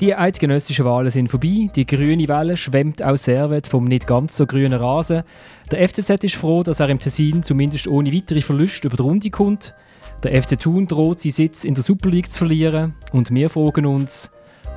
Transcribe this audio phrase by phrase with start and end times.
[0.00, 4.46] Die eidgenössischen Wahlen sind vorbei, die grüne Welle schwemmt aus Servet vom nicht ganz so
[4.46, 5.24] grünen Rasen.
[5.72, 9.30] Der FCZ ist froh, dass er im Tessin zumindest ohne weitere Verluste über die Runde
[9.30, 9.74] kommt.
[10.22, 13.86] Der FC Thun droht seinen Sitz in der Super League zu verlieren und wir fragen
[13.86, 14.30] uns,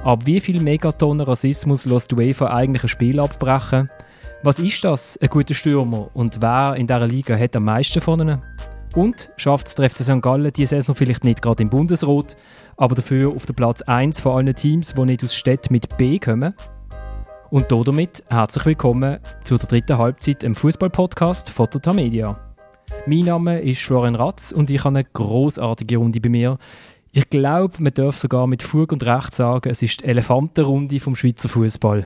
[0.04, 3.92] ab wie viel Megatonnen Rassismus lässt die UEFA eigentlich ein Spiel abbrechen?
[4.42, 8.22] Was ist das, ein guter Stürmer und wer in dieser Liga hat am meisten von
[8.22, 8.42] ihnen?
[8.94, 10.22] Und schafft es der FC St.
[10.22, 12.36] Gallen diese Saison vielleicht nicht gerade im Bundesrot,
[12.76, 16.20] aber dafür auf den Platz 1 von allen Teams, die nicht aus Städten mit B
[16.20, 16.54] kommen?
[17.52, 22.38] Und damit herzlich willkommen zu der dritten Halbzeit im Fußball-Podcast von der Media.
[23.06, 26.58] Mein Name ist Florian Ratz und ich habe eine großartige Runde bei mir.
[27.14, 31.16] Ich glaube, man darf sogar mit Fug und Recht sagen, es ist die Elefantenrunde vom
[31.16, 32.04] Schweizer Fußball.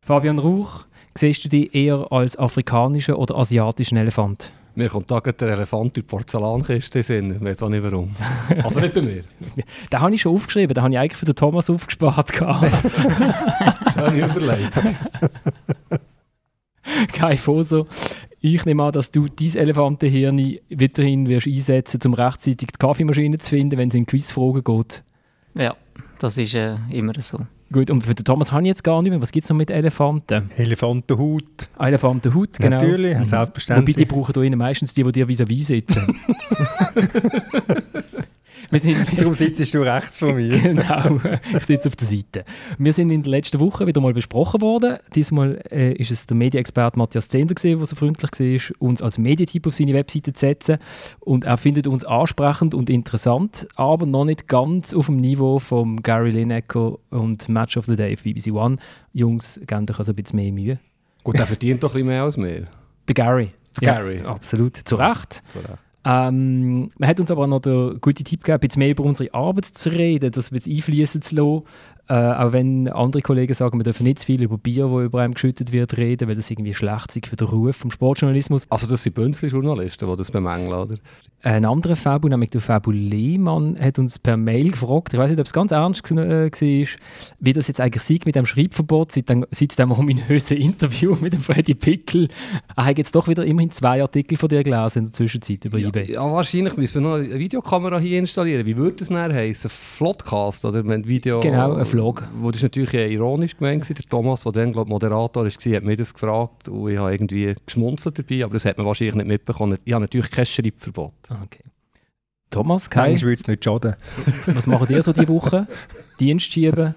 [0.00, 4.52] Fabian Rauch, siehst du dich eher als afrikanischen oder asiatischen Elefant?
[4.76, 8.14] Mir kommt da der Elefant in die Porzellankiste in Ich weiß auch nicht warum.
[8.62, 9.24] Also nicht bei mir.
[9.92, 10.74] den habe ich schon aufgeschrieben.
[10.74, 12.34] Den habe ich eigentlich für den Thomas aufgespart.
[13.94, 14.96] Schöne Überlegung.
[17.12, 17.86] Kein Foso.
[18.40, 23.48] Ich nehme an, dass du dein Elefantenhirn weiterhin wirst einsetzen um rechtzeitig die Kaffeemaschine zu
[23.48, 25.02] finden, wenn es in Quizfragen geht.
[25.54, 25.74] Ja,
[26.18, 27.38] das ist äh, immer so.
[27.72, 29.20] Gut, und für den Thomas habe ich jetzt gar nicht mehr.
[29.20, 30.50] Was gibt es noch mit Elefanten?
[30.56, 31.68] Elefantenhut.
[31.78, 32.76] Elefantenhut, genau.
[32.76, 33.24] Natürlich, mhm.
[33.24, 33.96] selbstverständlich.
[33.96, 36.20] Wobei die brauchen hier meistens die, die dir vis-à-vis sitzen.
[38.70, 40.58] Wir sind Darum sitzt du rechts von mir.
[40.62, 41.20] genau,
[41.56, 42.44] ich sitze auf der Seite.
[42.78, 44.98] Wir sind in der letzten Woche wieder mal besprochen worden.
[45.14, 49.66] Diesmal äh, ist es der Medienexperte Matthias Zender, der so freundlich war, uns als Medientyp
[49.66, 50.78] auf seine Webseite zu setzen.
[51.20, 56.02] Und er findet uns ansprechend und interessant, aber noch nicht ganz auf dem Niveau von
[56.02, 58.76] Gary Lineker und Match of the Day auf BBC One.
[59.12, 60.78] Jungs, geben euch also ein bisschen mehr Mühe.
[61.22, 62.66] Gut, er verdient doch ein bisschen mehr als wir.
[63.08, 63.50] Der Gary.
[63.80, 64.18] Der Gary.
[64.18, 64.76] Ja, absolut.
[64.76, 65.42] Zu Recht.
[65.52, 65.85] Zu Recht.
[66.08, 69.64] Ähm, man hat uns aber noch den guten Tipp gegeben, jetzt mehr über unsere Arbeit
[69.64, 71.62] zu reden, das jetzt einfließen zu lassen.
[72.08, 75.22] Äh, auch wenn andere Kollegen sagen, wir dürfen nicht zu viel über Bier, das über
[75.22, 78.66] einem geschüttet wird, reden, weil das irgendwie schlecht ist für den Ruf vom Sportjournalismus.
[78.70, 80.94] Also das sind Bünzli-Journalisten, die das bemängeln, oder?
[81.42, 85.38] Ein anderer Fabu, nämlich der Fabu Lehmann, hat uns per Mail gefragt, ich weiß nicht,
[85.38, 86.88] ob es ganz ernst äh, war,
[87.38, 91.34] wie das jetzt eigentlich sieht mit dem Schreibverbot seit dem, seit dem ominösen Interview mit
[91.34, 92.28] dem Freddy Pickel.
[92.74, 95.78] Er hat jetzt doch wieder immerhin zwei Artikel von dir gelesen in der Zwischenzeit über
[95.78, 96.12] ja, eBay.
[96.12, 98.66] Ja, wahrscheinlich müssen wir noch eine Videokamera hier installieren.
[98.66, 99.70] Wie würde das dann heißen?
[99.70, 101.40] Flotcast oder Video?
[101.40, 102.24] Genau, ein Vlog.
[102.34, 103.94] Wo das natürlich ironisch gemeint war.
[103.94, 107.54] Der Thomas, der dann glaub, Moderator war, hat mir das gefragt und ich habe irgendwie
[107.64, 109.78] geschmunzelt dabei, aber das hat man wahrscheinlich nicht mitbekommen.
[109.84, 111.14] Ich habe natürlich kein Schreibverbot.
[111.30, 111.64] Okay.
[112.50, 113.10] Thomas, Kai?
[113.10, 113.96] Manchmal würde es nicht schaden.
[114.46, 115.66] Was machen ihr so diese Woche?
[116.20, 116.94] Dienst schieben?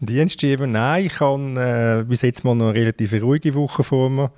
[0.00, 0.72] Dienst schieben?
[0.72, 4.30] Nein, ich habe äh, bis jetzt mal noch eine relativ ruhige Woche vor mir.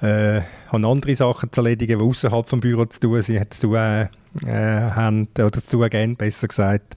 [0.00, 3.74] Äh, habe andere Sachen zu erledigen, die außerhalb vom Büro zu tun sind, zu tun,
[3.74, 4.08] äh,
[4.46, 6.96] haben, oder zu tun gehen, besser gesagt,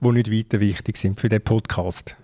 [0.00, 2.16] die nicht weiter wichtig sind für den Podcast.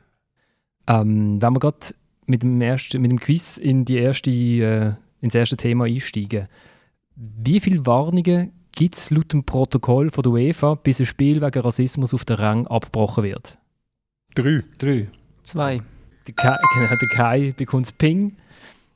[0.87, 1.95] Ähm, wenn wir gerade
[2.27, 6.49] mit dem, ersten, mit dem Quiz in die erste, äh, ins erste Thema einsteigen.
[7.17, 11.61] Wie viele Warnungen gibt es laut dem Protokoll von der UEFA, bis ein Spiel wegen
[11.61, 13.59] Rassismus auf der Rang abgebrochen wird?
[14.35, 14.63] Drei.
[14.79, 15.09] Drei.
[15.43, 15.81] Zwei.
[16.27, 18.37] Der Kai, genau, der Kai bekommt Ping.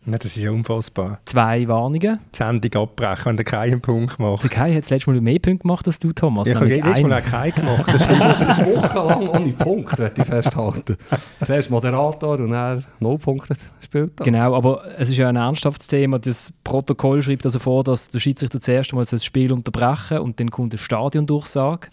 [0.05, 1.21] Nein, das ist ja unfassbar.
[1.27, 2.19] Zwei Warnungen.
[2.33, 4.43] Die Sendung abbrechen, wenn der Kai einen Punkt macht.
[4.43, 6.49] Der Kai hat das letzte Mal mehr Punkte gemacht als du, Thomas.
[6.49, 7.87] Ich habe letztes Mal auch Kai gemacht.
[8.23, 10.97] Das ist wochenlang ohne Punkte, werde ich festhalten.
[11.45, 14.13] Zuerst Moderator und er null Punkte gespielt.
[14.17, 16.19] Genau, aber es ist ja ein ernsthaftes Thema.
[16.19, 20.51] Das Protokoll schreibt also vor, dass der Schiedsrichter zuerst einmal das Spiel unterbrechen und dann
[20.51, 21.89] kommt eine Stadiondurchsage.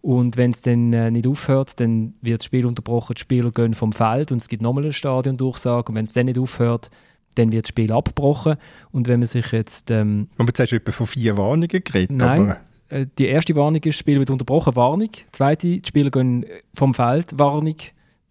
[0.00, 3.74] Und wenn es dann äh, nicht aufhört, dann wird das Spiel unterbrochen, die Spieler gehen
[3.74, 5.88] vom Feld und es gibt nochmal eine Stadiondurchsage.
[5.88, 6.90] Und wenn es dann nicht aufhört,
[7.34, 8.56] dann wird das Spiel abgebrochen.
[8.90, 9.90] Und wenn man sich jetzt...
[9.90, 12.10] Ähm, aber jetzt hast du etwa von vier Warnungen geredet.
[12.10, 12.56] Nein,
[12.88, 15.10] äh, die erste Warnung ist, das Spiel wird unterbrochen, Warnung.
[15.12, 17.76] Die zweite, die Spieler gehen vom Feld, Warnung.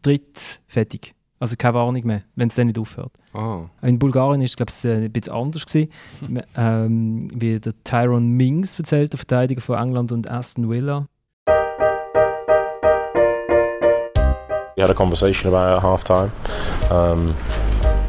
[0.02, 1.14] Dritt, fertig.
[1.40, 3.12] Also keine Warnung mehr, wenn es dann nicht aufhört.
[3.34, 3.66] Ah.
[3.84, 5.66] In Bulgarien war es, glaube ich, ein bisschen anders.
[5.66, 5.92] Gewesen.
[6.56, 11.06] ähm, wie der Tyrone Mings erzählt, der Verteidiger von England und Aston Villa.
[14.76, 16.32] We had a conversation about it at half time.
[16.92, 17.34] Um,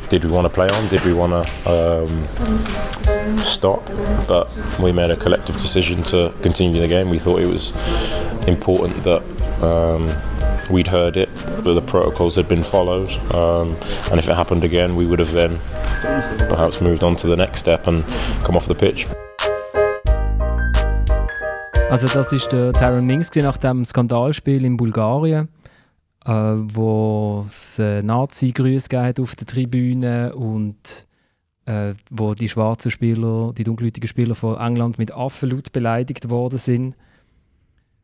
[0.08, 0.88] did we want to play on?
[0.88, 3.84] Did we want to um, stop?
[4.26, 7.10] But we made a collective decision to continue the game.
[7.10, 7.72] We thought it was
[8.46, 9.22] important that
[9.62, 10.06] um,
[10.70, 13.76] we'd heard it, that the protocols had been followed, um,
[14.10, 15.58] and if it happened again, we would have then
[16.48, 18.04] perhaps moved on to the next step and
[18.44, 19.06] come off the pitch.
[21.90, 25.48] Also das ist der Tyron Mings nach dem Skandalspiel in Bulgarien.
[26.28, 31.06] Äh, wo es äh, Nazi-Grüße hat auf der Tribüne und
[31.64, 36.94] äh, wo die schwarzen Spieler, die dunkelhäutigen Spieler von England mit Affenlaut beleidigt worden sind.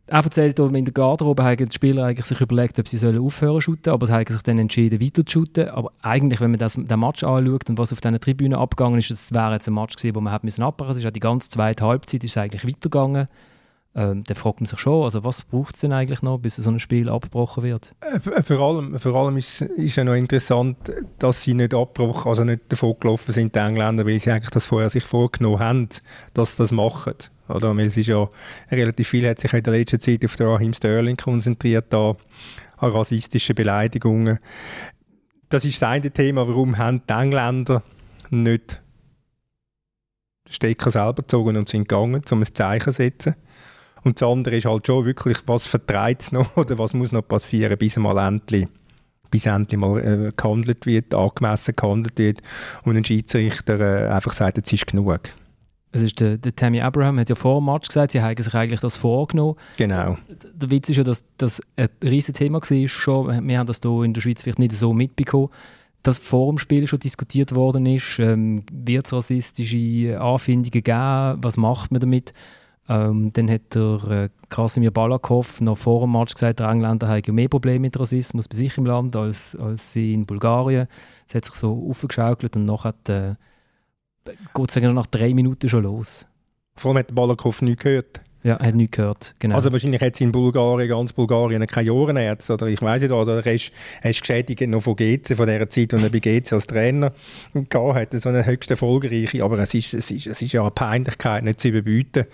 [0.06, 3.56] er erzählt, in der Garderobe haben die Spieler eigentlich sich überlegt, ob sie sollen aufhören
[3.56, 5.68] zu shooten, aber sie haben sich dann entschieden, weiter zu shooten.
[5.68, 9.10] Aber eigentlich, wenn man das, den Match anschaut und was auf dieser Tribüne abgegangen ist,
[9.10, 11.00] das wäre jetzt ein Match gewesen, wo man hat müssen abbrechen musste.
[11.00, 13.26] Es ist die ganze zweite Halbzeit ist eigentlich weitergegangen.
[13.96, 16.68] Ähm, dann fragt man sich schon, also was braucht es denn eigentlich noch, bis so
[16.68, 17.94] ein Spiel abgebrochen wird?
[18.00, 22.42] Äh, vor allem, vor allem ist, ist ja noch interessant, dass sie nicht abgebrochen, also
[22.42, 25.88] nicht davon gelaufen sind, die Engländer, weil sie eigentlich das vorher sich vorgenommen haben,
[26.32, 27.14] dass sie das machen.
[27.48, 27.76] Oder?
[27.76, 28.28] Weil es ist ja,
[28.70, 32.16] relativ viel hat sich in der letzten Zeit auf Raheem Sterling konzentriert, da,
[32.78, 34.40] an rassistischen Beleidigungen.
[35.50, 37.84] Das ist das eine Thema, warum haben die Engländer
[38.30, 38.82] nicht
[40.48, 43.36] den Stecker selber gezogen und sind gegangen, um ein Zeichen zu setzen.
[44.04, 47.26] Und das andere ist halt schon wirklich, was vertreibt es noch oder was muss noch
[47.26, 48.68] passieren, bis mal endlich,
[49.30, 52.40] bis endlich mal äh, gehandelt wird, angemessen gehandelt wird
[52.84, 55.20] und ein Schiedsrichter äh, einfach sagt, jetzt ist genug.
[55.94, 58.52] Es ist der, der Tammy Abraham hat ja vor dem Match gesagt, sie haben sich
[58.52, 59.54] eigentlich das vorgenommen.
[59.76, 60.18] Genau.
[60.28, 62.88] Der Witz ist ja, dass das ein riesiges Thema war.
[62.88, 63.48] Schon.
[63.48, 65.50] Wir haben das hier in der Schweiz vielleicht nicht so mitbekommen,
[66.02, 68.18] dass vor dem Spiel schon diskutiert worden ist.
[68.18, 71.38] Ähm, Wird es rassistische Anfindungen geben?
[71.44, 72.34] Was macht man damit?
[72.88, 77.34] Ähm, dann hat der äh, Krasimir Balakov noch vor dem Match gesagt, der Engländer haben
[77.34, 80.86] mehr Probleme mit Rassismus bei sich im Land als, als sie in Bulgarien.
[81.26, 83.34] Es hat sich so aufgeschaukelt und nachher äh,
[84.54, 86.26] geht es nach drei Minuten schon los.
[86.76, 88.20] Vor allem hat Balakov nichts gehört.
[88.44, 89.54] Ja, er hat nichts gehört, genau.
[89.54, 93.44] Also wahrscheinlich hat es in Bulgarien, ganz Bulgarien, keine Ohrenärzte oder ich weiß nicht, oder
[93.44, 93.72] er ist,
[94.02, 97.10] er ist geschädigt noch von GC, von der Zeit, als er bei GC als Trainer
[97.72, 101.42] hatte, so eine höchst erfolgreiche, aber es ist, es, ist, es ist ja eine Peinlichkeit
[101.42, 102.26] nicht zu überbieten,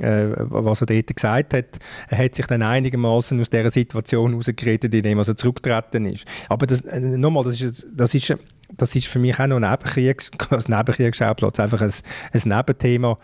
[0.00, 1.78] äh, was er dort gesagt hat.
[2.08, 6.24] Er hat sich dann einigermaßen aus dieser Situation herausgeredet, indem er so zurückgetreten ist.
[6.48, 8.34] Aber das, äh, nochmal, das ist, das, ist,
[8.76, 11.92] das ist für mich auch noch ein Nebenkriegs, ein Nebenkriegsschauplatz, einfach ein,
[12.32, 13.18] ein Nebenthema.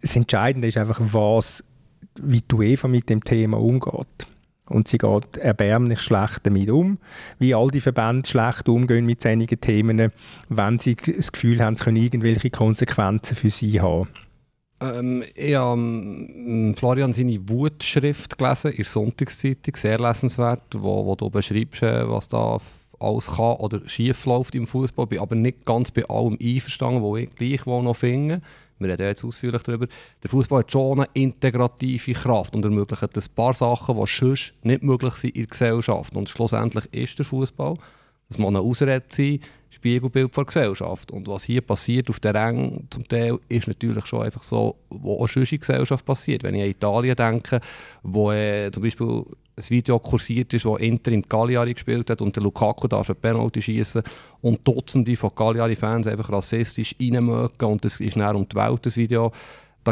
[0.00, 1.64] Das Entscheidende ist einfach, was,
[2.20, 4.26] wie die UEFA mit dem Thema umgeht.
[4.68, 6.98] Und sie geht erbärmlich schlecht damit um,
[7.38, 10.12] wie all die Verbände schlecht umgehen mit einigen Themen,
[10.50, 14.08] wenn sie das Gefühl haben, sie können irgendwelche Konsequenzen für sie haben.
[14.80, 21.14] Ähm, ich habe ähm, Florian seine Wutschrift gelesen in der Sonntagszeitung, sehr lesenswert, wo, wo
[21.16, 22.58] du beschreibst, äh, was da
[23.00, 25.06] alles kann oder schief läuft im Fußball.
[25.06, 28.40] Bin aber nicht ganz bei allem einverstanden, wo ich gleich noch finde.
[28.78, 29.88] Wir reden jetzt ausführlich darüber.
[30.22, 34.82] Der Fußball hat schon eine integrative Kraft und ermöglicht ein paar Sachen, die sonst nicht
[34.82, 36.14] möglich sind in der Gesellschaft.
[36.14, 37.76] Und schlussendlich ist der Fußball,
[38.28, 39.40] das muss eine Ausrede sein,
[39.78, 41.10] Spiegelbild der Gesellschaft.
[41.12, 45.18] Und was hier passiert auf der Ränge zum Teil, ist natürlich schon einfach so, was
[45.18, 46.42] auch sonst in Gesellschaft passiert.
[46.42, 47.60] Wenn ich an Italien denke,
[48.02, 49.24] wo äh, zum Beispiel
[49.56, 53.16] ein Video kursiert ist, wo Inter in Cagliari gespielt hat und der Lukaku darf eine
[53.16, 54.02] Penalty schießen
[54.40, 58.96] und Dutzende von Cagliari-Fans einfach rassistisch reinmögen und das ist näher um die Welt, das
[58.96, 59.32] Video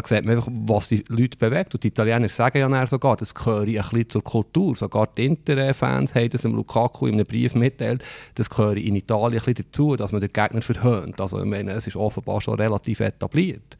[0.01, 1.73] da sieht man einfach, was die Leute bewegt.
[1.73, 4.75] Und die Italiener sagen ja sogar, das gehöre ein bisschen zur Kultur.
[4.75, 8.03] Sogar die Inter-Fans haben das Lukaku in einem Brief mitteilt,
[8.35, 11.19] das gehöre in Italien ein bisschen dazu, dass man den Gegner verhöhnt.
[11.19, 13.77] Also ich meine, es ist offenbar schon relativ etabliert.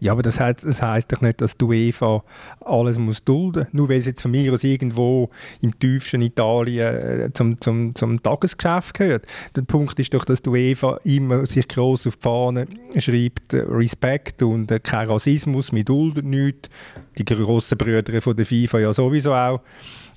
[0.00, 2.24] Ja, aber das heißt, das heisst doch nicht, dass die UEFA
[2.60, 5.30] alles muss dulden Nur weil es jetzt von mir aus irgendwo
[5.60, 9.26] im tiefsten Italien äh, zum, zum, zum Tagesgeschäft gehört.
[9.54, 12.66] Der Punkt ist doch, dass die UEFA immer sich gross auf die Fahne
[12.98, 16.68] schreibt, äh, Respekt und äh, kein Rassismus, wir dulden nichts.
[17.16, 19.60] Die grossen Brüder von der FIFA ja sowieso auch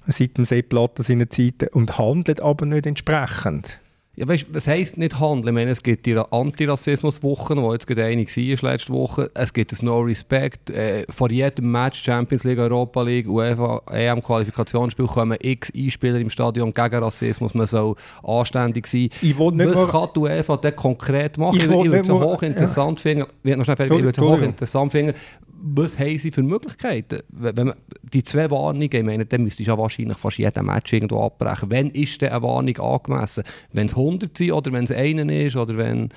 [0.08, 3.80] seit dem Sepp Blatter seiner Zeit und handelt aber nicht entsprechend.
[4.20, 5.50] Ja, weißt, was heisst nicht handeln?
[5.50, 9.30] Ich meine, es gibt die Antirassismus-Wochen, die jetzt gerade eine war letzte Woche.
[9.36, 10.72] Es gibt das No Respect.
[10.72, 16.74] Äh, vor jedem Match, Champions League, Europa League, UEFA, EM-Qualifikationsspiel, kommen x Einspieler im Stadion
[16.74, 17.54] gegen Rassismus.
[17.54, 17.94] Man soll
[18.24, 19.10] anständig sein.
[19.22, 21.58] Ich was kann die UEFA denn konkret machen?
[21.58, 23.04] Ich, ich würde es hochinteressant ja.
[23.04, 23.26] finden.
[23.44, 25.14] Ich würde es hochinteressant finden
[25.60, 27.22] was haben sie für Möglichkeiten?
[27.30, 30.94] Wenn man, die zwei Warnungen, ich meine, dann müsste ich ja wahrscheinlich fast jeden Match
[30.94, 31.72] irgendwo abbrechen.
[31.72, 33.44] Wann ist denn eine Warnung angemessen?
[33.74, 36.10] Wenn es 100 sind oder wenn es einen ist oder wenn...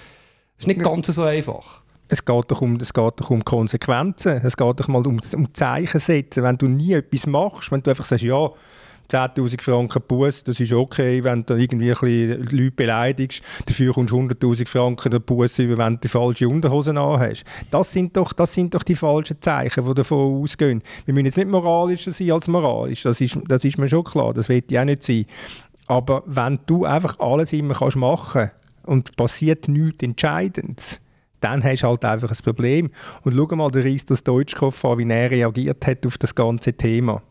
[0.56, 1.82] Es ist nicht ganz so einfach.
[2.08, 4.40] Es geht, doch um, es geht doch um Konsequenzen.
[4.44, 6.42] Es geht doch mal um, um Zeichen setzen.
[6.42, 8.50] Wenn du nie etwas machst, wenn du einfach sagst, ja,
[9.10, 13.42] 10'000 Franken Bus, das ist okay, wenn du irgendwie ein bisschen Leute beleidigst.
[13.66, 17.44] Dafür kommst du 100'000 Franken der Bus über, wenn du die falsche Unterhosen hast.
[17.70, 20.82] Das sind doch, das sind doch die falschen Zeichen, die davon ausgehen.
[21.04, 24.32] Wir müssen jetzt nicht moralischer sein als moralisch, das ist, das ist mir schon klar,
[24.32, 25.26] das wird ja nicht sein.
[25.86, 28.50] Aber wenn du einfach alles immer kannst machen
[28.84, 31.00] und passiert nichts Entscheidendes,
[31.40, 32.90] dann hast du halt einfach ein Problem.
[33.22, 36.74] Und schau mal den Reis das Deutschkopf an, wie er reagiert hat auf das ganze
[36.74, 37.22] Thema.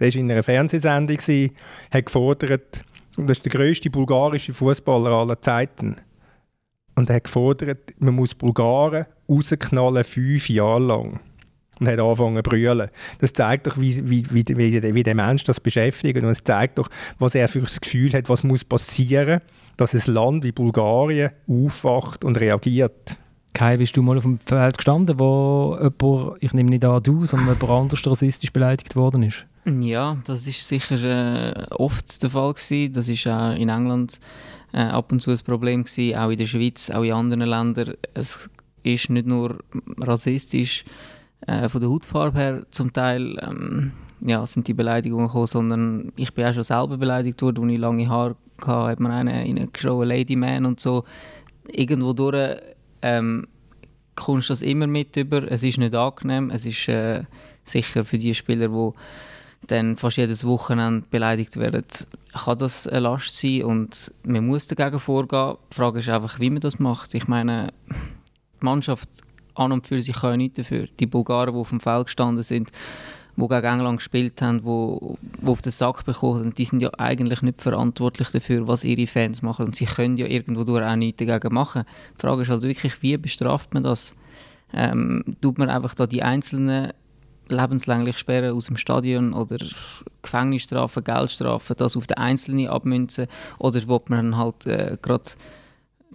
[0.00, 2.84] Der war in einer Fernsehsendung, hat gefordert,
[3.16, 5.96] und das ist der grösste bulgarische Fußballer aller Zeiten.
[6.96, 11.20] Und er hat gefordert, man muss Bulgaren rausknallen, fünf Jahre lang.
[11.80, 12.90] und hat angefangen zu brüllen.
[13.18, 16.78] Das zeigt doch, wie, wie, wie, wie, wie der Mensch das beschäftigt und es zeigt
[16.78, 19.40] doch, was er für ein Gefühl hat, was muss passieren,
[19.76, 23.16] dass ein Land wie Bulgarien aufwacht und reagiert.
[23.52, 27.24] Kai, bist du mal auf dem Feld gestanden, wo jemand, ich nehme nicht an du,
[27.24, 29.46] sondern jemand anders rassistisch beleidigt worden ist?
[29.66, 32.92] Ja, das ist sicher äh, oft der Fall gewesen.
[32.92, 34.20] Das ist auch in England
[34.72, 37.94] äh, ab und zu ein Problem gewesen, auch in der Schweiz, auch in anderen Ländern.
[38.12, 38.50] Es
[38.82, 39.58] ist nicht nur
[39.98, 40.84] rassistisch
[41.46, 46.32] äh, von der Hautfarbe her zum Teil ähm, ja, sind die Beleidigungen gekommen, sondern ich
[46.34, 50.08] bin auch schon selber beleidigt worden, als ich lange Haare hatte, hat man einen reingeschrieben,
[50.08, 51.04] Lady Man und so.
[51.68, 52.58] Irgendwo durch
[53.02, 53.46] ähm,
[54.14, 55.50] kommst du das immer mit über.
[55.50, 57.22] Es ist nicht angenehm, es ist äh,
[57.62, 58.90] sicher für die Spieler, die
[59.66, 61.84] dann fast jedes Wochenende beleidigt werden,
[62.32, 65.56] kann das eine Last sein und man muss dagegen vorgehen.
[65.70, 67.14] Die Frage ist einfach, wie man das macht.
[67.14, 69.08] Ich meine, die Mannschaft
[69.54, 70.86] an und für sich kann nichts dafür.
[70.98, 72.70] Die Bulgaren, die auf dem Feld gestanden sind,
[73.36, 76.90] die gegen England gespielt haben, die, die auf den Sack bekommen haben, die sind ja
[76.98, 79.66] eigentlich nicht verantwortlich dafür, was ihre Fans machen.
[79.66, 81.84] Und sie können ja irgendwo durch auch nichts dagegen machen.
[82.16, 84.14] Die Frage ist halt wirklich, wie bestraft man das?
[84.72, 86.92] Ähm, tut man einfach da die einzelnen
[87.48, 89.58] lebenslänglich sperren aus dem Stadion oder
[90.22, 93.26] Gefängnisstrafen, Geldstrafen, das auf den Einzelnen abmünzen
[93.58, 95.30] oder will man halt äh, gerade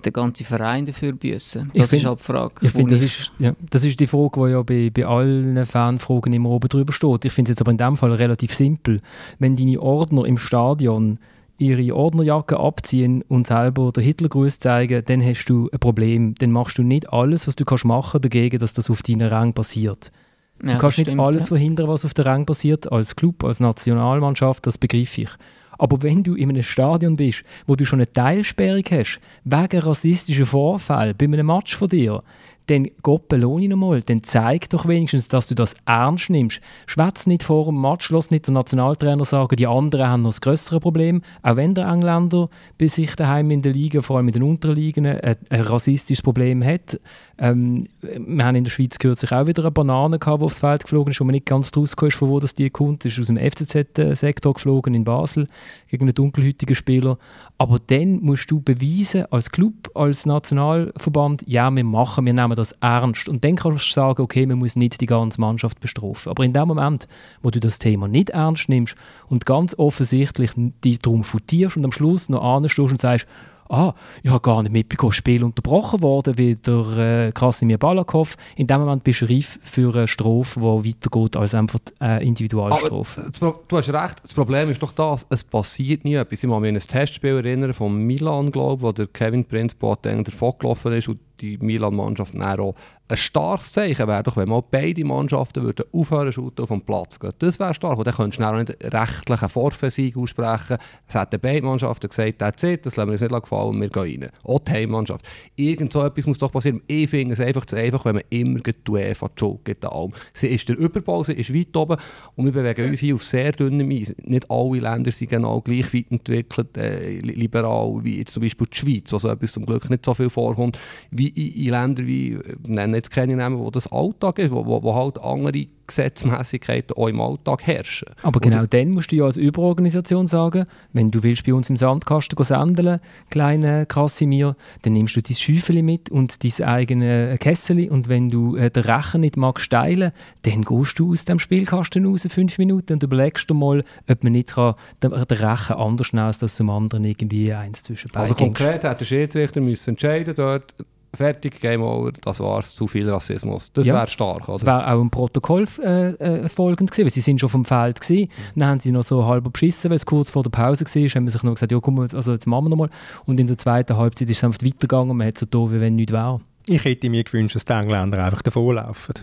[0.06, 1.72] den ganzen Verein dafür büßen?
[1.74, 2.54] Das find, ist halt die Frage.
[2.62, 6.34] Ich finde, das, ist, ja, das ist die Frage, die ja bei, bei allen Fanfragen
[6.34, 7.26] immer oben drüber steht.
[7.26, 9.02] Ich finde es jetzt aber in dem Fall relativ simpel.
[9.40, 11.20] Wenn deine Ordner im Stadion
[11.58, 16.36] ihre Ordnerjacke abziehen und selber den Hitlergruß zeigen, dann hast du ein Problem.
[16.36, 19.54] Dann machst du nicht alles, was du kannst machen dagegen, dass das auf deinen Rang
[19.54, 20.12] passiert.
[20.60, 21.48] Du ja, kannst nicht stimmt, alles ja.
[21.48, 25.30] verhindern, was auf der Rang passiert, als Club, als Nationalmannschaft, das begreife ich.
[25.78, 30.46] Aber wenn du in einem Stadion bist, wo du schon eine Teilsperrung hast, wegen rassistischen
[30.46, 32.22] Vorfällen bei einem Match von dir,
[32.70, 36.62] dann Gott belohne nochmal, dann zeig doch wenigstens, dass du das ernst nimmst.
[36.86, 40.42] Schwätz nicht vor dem Match, lass nicht der Nationaltrainer sagen, die anderen haben noch das
[40.42, 41.22] größere Problem.
[41.42, 44.76] Auch wenn der Engländer bei sich daheim in der Liga, vor allem in den unteren
[44.76, 47.00] Ligen, ein, ein rassistisches Problem hat.
[47.42, 50.84] Ähm, wir haben in der Schweiz kürzlich auch wieder eine Banane gehabt, die aufs Feld
[50.84, 53.06] geflogen ist, wo man nicht ganz rausgekommen ist, von wo das die kommt.
[53.06, 55.48] Das ist aus dem FCZ-Sektor geflogen in Basel
[55.88, 57.18] gegen einen dunkelhäutigen Spieler.
[57.58, 62.74] Aber dann musst du beweisen, als Club, als Nationalverband, ja, wir machen, wir nehmen das
[62.82, 63.30] ernst.
[63.30, 66.32] Und dann kannst du sagen, okay, man muss nicht die ganze Mannschaft bestrafen.
[66.32, 67.08] Aber in dem Moment,
[67.42, 68.96] wo du das Thema nicht ernst nimmst
[69.28, 70.52] und ganz offensichtlich
[70.84, 73.28] dich darum futierst und am Schluss noch anstehst und sagst,
[73.70, 78.36] ah, ich habe gar nicht mitbekommen, das Spiel unterbrochen worden, wie der äh, Krasimir Balakov.
[78.56, 83.32] In dem Moment bist du reif für eine Strophe, die weitergeht als einfach eine Individualstrophe.
[83.40, 86.44] du hast recht, das Problem ist doch das, es passiert nie etwas.
[86.44, 89.76] Ich kann mich an ein Testspiel erinnern von Milan, glaube ich, wo der Kevin Prince
[89.76, 92.76] Boateng davon gelaufen ist und die Milan-Mannschaft auch
[93.12, 97.20] ein starkes Zeichen wäre doch, wenn mal beide Mannschaften würden aufhören zu auf dem Platz
[97.20, 97.32] gehen.
[97.40, 97.98] Das wäre stark.
[97.98, 100.78] Und dann könntest du auch nicht rechtlichen Vorfesieg aussprechen.
[101.08, 104.24] Es hätten beide Mannschaften gesagt, that's it, das lassen wir uns nicht gefallen, wir gehen
[104.24, 104.32] rein.
[104.44, 105.28] Auch die Heimmannschaft.
[105.56, 106.84] Irgend so etwas muss doch passieren.
[106.86, 109.86] Ich finde es einfach zu einfach, wenn man immer die UEFA die Schuld gibt.
[110.34, 111.98] Sie ist der Überbau, sie ist weit oben
[112.36, 114.14] und wir bewegen uns hier auf sehr dünnem Eis.
[114.24, 118.78] Nicht alle Länder sind genau gleich weit entwickelt, äh, liberal, wie jetzt zum Beispiel die
[118.78, 120.78] Schweiz, wo so etwas zum Glück nicht so viel vorkommt,
[121.10, 124.84] wie in, in Ländern wie, nennen jetzt keine Namen, wo das Alltag ist, wo, wo,
[124.84, 128.10] wo halt andere Gesetzmäßigkeiten auch im Alltag herrschen.
[128.22, 131.70] Aber genau Und, dann musst du ja als Überorganisation sagen, wenn du willst bei uns
[131.70, 137.90] im Sandkasten sendeln, kleine Krasimir, dann nimmst du dein Schäufeli mit und dein eigene Kessel
[137.90, 140.12] und wenn du äh, den Rechen nicht magst teilen,
[140.44, 144.34] dann gehst du aus dem Spielkasten raus, fünf Minuten und überlegst du mal, ob man
[144.34, 148.36] nicht kann, den, den Rechen anders nehmen als zum anderen irgendwie eins zwischen beiden Also
[148.36, 150.76] konkret der Schiedsrichter müssen entscheiden dort,
[151.14, 153.72] fertig, Game Over, das war's, zu viel Rassismus.
[153.74, 153.96] Das ja.
[153.96, 154.54] wäre stark, oder?
[154.54, 158.02] Das wäre auch ein Protokoll äh, äh, folgend gewesen, weil sie sind schon vom Feld
[158.02, 158.30] gewesen.
[158.56, 161.28] Dann haben sie noch so halb beschissen, weil es kurz vor der Pause war, haben
[161.28, 162.90] sie sich noch gesagt, ja komm, also jetzt machen wir noch mal.
[163.26, 165.80] Und in der zweiten Halbzeit ist es einfach weitergegangen und man hat so da, wie
[165.80, 166.42] wenn nichts wäre.
[166.66, 169.16] Ich hätte mir gewünscht, dass die Engländer einfach davonlaufen.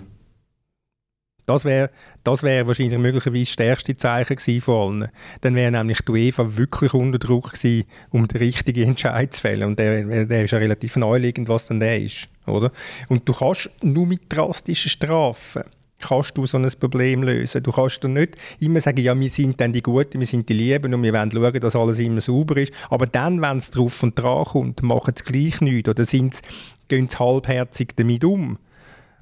[1.46, 1.90] Das wäre
[2.24, 5.10] das wär wahrscheinlich möglicherweise das stärkste Zeichen gewesen von allen.
[5.40, 9.68] Dann wäre nämlich die UEFA wirklich unter Druck gewesen, um den richtigen Entscheid zu fällen.
[9.68, 12.28] Und der, der ist ja relativ naheliegend, was dann der ist.
[12.46, 12.72] Oder?
[13.08, 15.62] Und du kannst nur mit drastischen Strafen
[15.98, 17.62] kannst du so ein Problem lösen.
[17.62, 20.54] Du kannst dann nicht immer sagen, ja, wir sind dann die Guten, wir sind die
[20.54, 22.72] Lieben und wir wollen schauen, dass alles immer sauber ist.
[22.90, 26.40] Aber dann, wenn es drauf und dran kommt, machen sie gleich nichts oder sind,
[26.88, 28.58] gehen sie halbherzig damit um.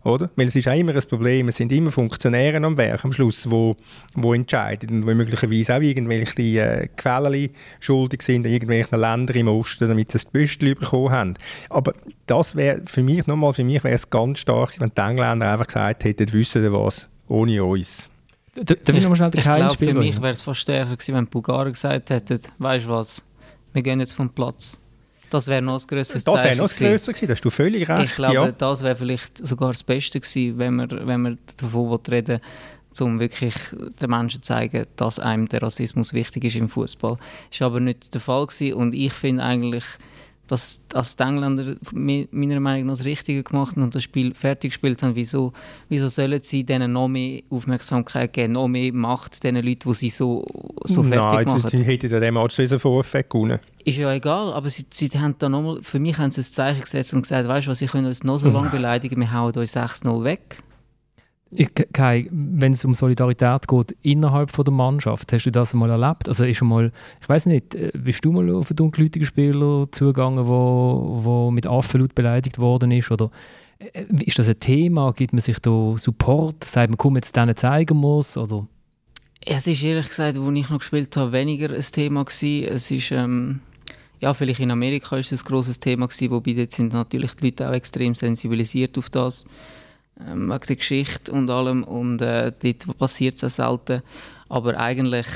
[0.04, 0.30] Oder?
[0.36, 3.50] Weil es ist auch immer ein Problem, es sind immer Funktionäre am Werk am Schluss,
[3.50, 3.76] wo,
[4.14, 9.48] wo entscheiden und wo möglicherweise auch irgendwelche äh, Quellen schuldig sind in irgendwelchen Ländern im
[9.48, 11.34] Osten, damit sie das Büstel bekommen haben.
[11.70, 11.94] Aber
[12.26, 15.66] das wäre für mich, nochmal, für mich wäre es ganz stark, wenn die Engländer einfach
[15.66, 18.08] gesagt hätten, wissen Sie was, ohne uns.
[18.54, 21.14] Darf ich, ich noch schnell den ich glaube, für mich wäre es fast stärker gewesen,
[21.14, 23.24] wenn die Bulgaren gesagt hätten, weißt du was,
[23.72, 24.80] wir gehen jetzt vom Platz.
[25.34, 28.04] Das wäre noch ein grösseres Das wäre noch grösser gewesen, da hast du völlig recht.
[28.04, 28.52] Ich glaube, ja.
[28.52, 32.40] das wäre vielleicht sogar das Beste gewesen, wenn man, wenn man davon reden
[33.00, 33.54] um wirklich
[34.00, 37.16] den Menschen zu zeigen, dass einem der Rassismus wichtig ist im Fußball.
[37.50, 39.82] Das war aber nicht der Fall gewesen und ich finde eigentlich,
[40.46, 44.72] dass, dass die Engländer meiner Meinung nach das Richtige gemacht haben und das Spiel fertig
[44.72, 45.16] gespielt haben.
[45.16, 45.52] Wieso,
[45.88, 50.10] wieso sollen sie denen noch mehr Aufmerksamkeit geben, noch mehr Macht den Leuten, die sie
[50.10, 50.44] so,
[50.84, 51.60] so fertig Nein, machen?
[51.62, 53.58] Nein, sie hätten ja dem Match so Voreffekt gewonnen.
[53.84, 56.80] Ist ja egal, aber sie, sie haben da nochmal, für mich haben sie ein Zeichen
[56.82, 59.56] gesetzt und gesagt, weißt du was, sie können uns noch so lange beleidigen, wir hauen
[59.56, 60.58] euch 6-0 weg.
[61.92, 66.28] Kai, wenn es um Solidarität geht innerhalb von der Mannschaft, hast du das mal erlebt?
[66.28, 69.86] Also ist schon mal, ich weiß nicht, äh, bist du mal auf einen dunkelhäutigen Spieler
[69.90, 73.10] zugegangen, wo, wo mit Affenlaut beleidigt worden ist?
[73.10, 73.30] Oder
[73.78, 75.12] äh, ist das ein Thema?
[75.12, 76.64] Gibt man sich da Support?
[76.64, 78.36] Sagt man, komm, jetzt denen zeigen muss?
[78.36, 78.66] Oder?
[79.44, 82.68] Es ist ehrlich gesagt, wo ich noch gespielt habe, weniger ein Thema gewesen.
[82.68, 83.60] Es ist ähm,
[84.20, 87.46] ja, vielleicht in Amerika ist es ein grosses Thema gewesen, wobei dort sind natürlich die
[87.46, 89.44] Leute auch extrem sensibilisiert auf das
[90.20, 94.02] ähm, wegen der Geschichte und allem und äh, dort passiert es auch selten.
[94.48, 95.26] Aber eigentlich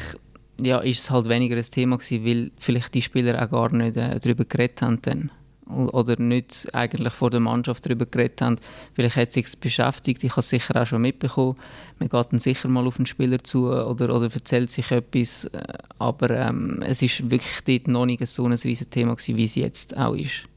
[0.60, 3.96] ja, ist es halt weniger ein Thema gewesen, weil vielleicht die Spieler auch gar nicht
[3.96, 5.30] äh, darüber geredet haben dann.
[5.66, 8.56] oder nicht eigentlich vor der Mannschaft darüber geredet haben.
[8.94, 11.56] Vielleicht hat es sich beschäftigt, ich habe es sicher auch schon mitbekommen.
[11.98, 15.62] Man geht dann sicher mal auf den Spieler zu oder, oder erzählt sich etwas, äh,
[15.98, 19.54] aber ähm, es ist wirklich dort noch nicht so ein riesiges Thema gewesen, wie es
[19.54, 20.48] jetzt auch ist.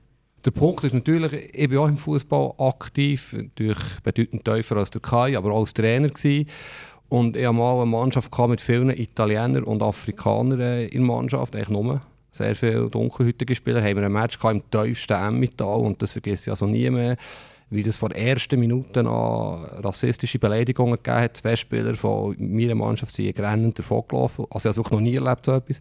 [0.44, 5.02] Der Punkt ist natürlich, ich bin auch im Fußball aktiv, natürlich bedeutend tiefer als der
[5.02, 6.48] Kai, aber auch als Trainer gewesen.
[7.10, 11.70] Und ich hatte mal eine Mannschaft mit vielen Italienern und Afrikanern in der Mannschaft, eigentlich
[11.70, 12.02] nur.
[12.32, 13.84] Sehr viele dunkelhäutige Spieler.
[13.84, 17.18] Haben wir ein Match im tiefsten Emmental und das vergesse ich also nie mehr.
[17.70, 21.38] Wie das vor ersten Minuten an rassistische Beleidigungen gegeben hat.
[21.38, 24.46] Zwei Spieler von meiner Mannschaft sind grennend davon gelaufen.
[24.50, 25.80] Also ich habe wirklich noch nie erlebt so etwas.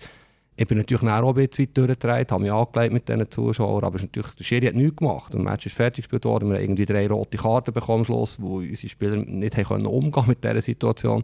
[0.60, 4.34] Ich bin natürlich auch ein bisschen durchgedreht, habe mich angelegt mit diesen Zuschauern, aber natürlich,
[4.34, 5.32] der Schiri hat nichts gemacht.
[5.32, 8.58] Das Match ist fertig gespielt worden, wir haben irgendwie drei rote Karten bekommen Schluss, wo
[8.58, 11.22] unsere Spieler nicht haben umgehen mit dieser Situation.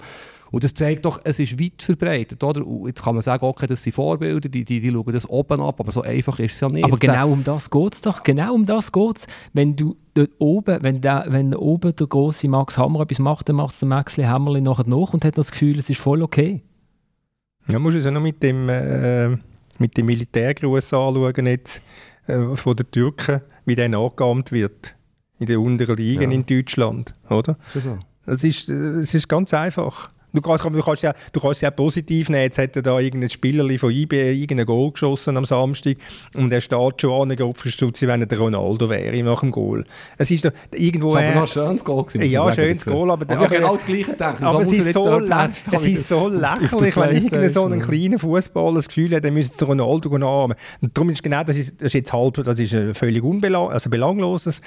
[0.51, 2.43] Und das zeigt doch, es ist weit verbreitet.
[2.43, 2.67] Oder?
[2.67, 5.61] Und jetzt kann man sagen, okay, das sind Vorbilder, die, die, die schauen das oben
[5.61, 6.85] ab, aber so einfach ist es ja nicht.
[6.85, 8.23] Aber genau um das geht es doch.
[8.23, 9.27] Genau um das geht es.
[9.53, 13.57] Wenn du dort oben, wenn, der, wenn oben der große Max Hammer etwas macht, dann
[13.57, 16.63] macht es der Maxli Hammerli nachher nach und hat das Gefühl, es ist voll okay.
[17.69, 19.29] Ja, musst du es ja noch mit dem, äh,
[19.79, 21.83] mit dem Militärgruß anschauen jetzt,
[22.27, 24.95] äh, von den Türken, wie der nachgeahmt wird.
[25.39, 26.37] In den unteren Ligen ja.
[26.37, 27.59] in Deutschland, oder?
[28.25, 30.11] Das ist, das ist ganz einfach.
[30.37, 32.43] Du kannst, du, kannst ja, du kannst ja positiv nehmen.
[32.43, 35.97] Jetzt hat er da irgendein Spieler von IB irgendein Goal geschossen am Samstag
[36.35, 39.85] und er steht schon an Kopfstutze, wenn er der Ronaldo wäre nach dem Goal.
[40.19, 41.15] Es ist doch irgendwo...
[41.15, 42.05] Das war aber ein schönes Goal.
[42.05, 43.11] Gewesen, ja, schönes Goal.
[43.11, 44.43] Aber, aber, aber ich genau das Gleiche gedacht.
[44.43, 45.21] Aber es ist, so
[45.73, 49.65] es ist so lächerlich, wenn irgendein so einen kleinen Fußballer das Gefühl hat, er müsste
[49.65, 50.57] Ronaldo nachahmen.
[50.83, 53.71] Und darum ist genau, das ist, das ist jetzt halb, das ist ein völlig unbelang,
[53.71, 54.61] also belangloses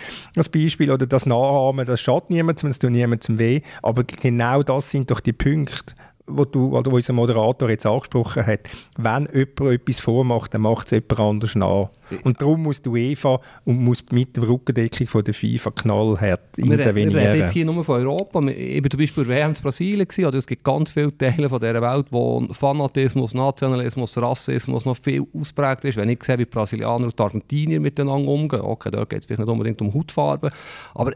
[0.51, 0.91] Beispiel.
[0.91, 3.61] Oder das Nachahmen, das schadet niemandem, es tut niemandem weh.
[3.83, 5.95] Aber genau das sind doch die Punkte, Punkte,
[6.31, 8.61] wo, du, wo unser Moderator jetzt angesprochen hat.
[8.97, 11.89] Wenn jemand etwas vormacht, dann macht es jemand anders nach.
[12.23, 17.13] Und darum muss die UEFA und muss mit der Rückendeckung von der FIFA knallhart intervenieren.
[17.13, 18.41] Wir reden jetzt hier nur von Europa.
[18.41, 20.07] War zum Beispiel WM in Brasilien.
[20.25, 25.25] Oder es gibt ganz viele Teile von dieser Welt, wo Fanatismus, Nationalismus, Rassismus noch viel
[25.33, 25.97] ausprägt ist.
[25.97, 29.25] Wenn ich sehe, wie die Brasilianer und die Argentinier miteinander umgehen, okay, da geht es
[29.25, 30.51] vielleicht nicht unbedingt um Hautfarbe,
[30.93, 31.13] aber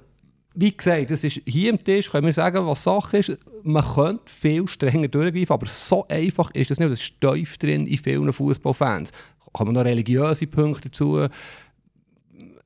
[0.55, 3.37] wie gesagt, das ist hier am Tisch, können wir sagen, was Sache ist.
[3.63, 6.91] Man könnte viel strenger durchgreifen, aber so einfach ist das nicht.
[6.91, 9.11] Das ist tief drin in vielen Fußballfans.
[9.51, 11.27] Kommen noch religiöse Punkte dazu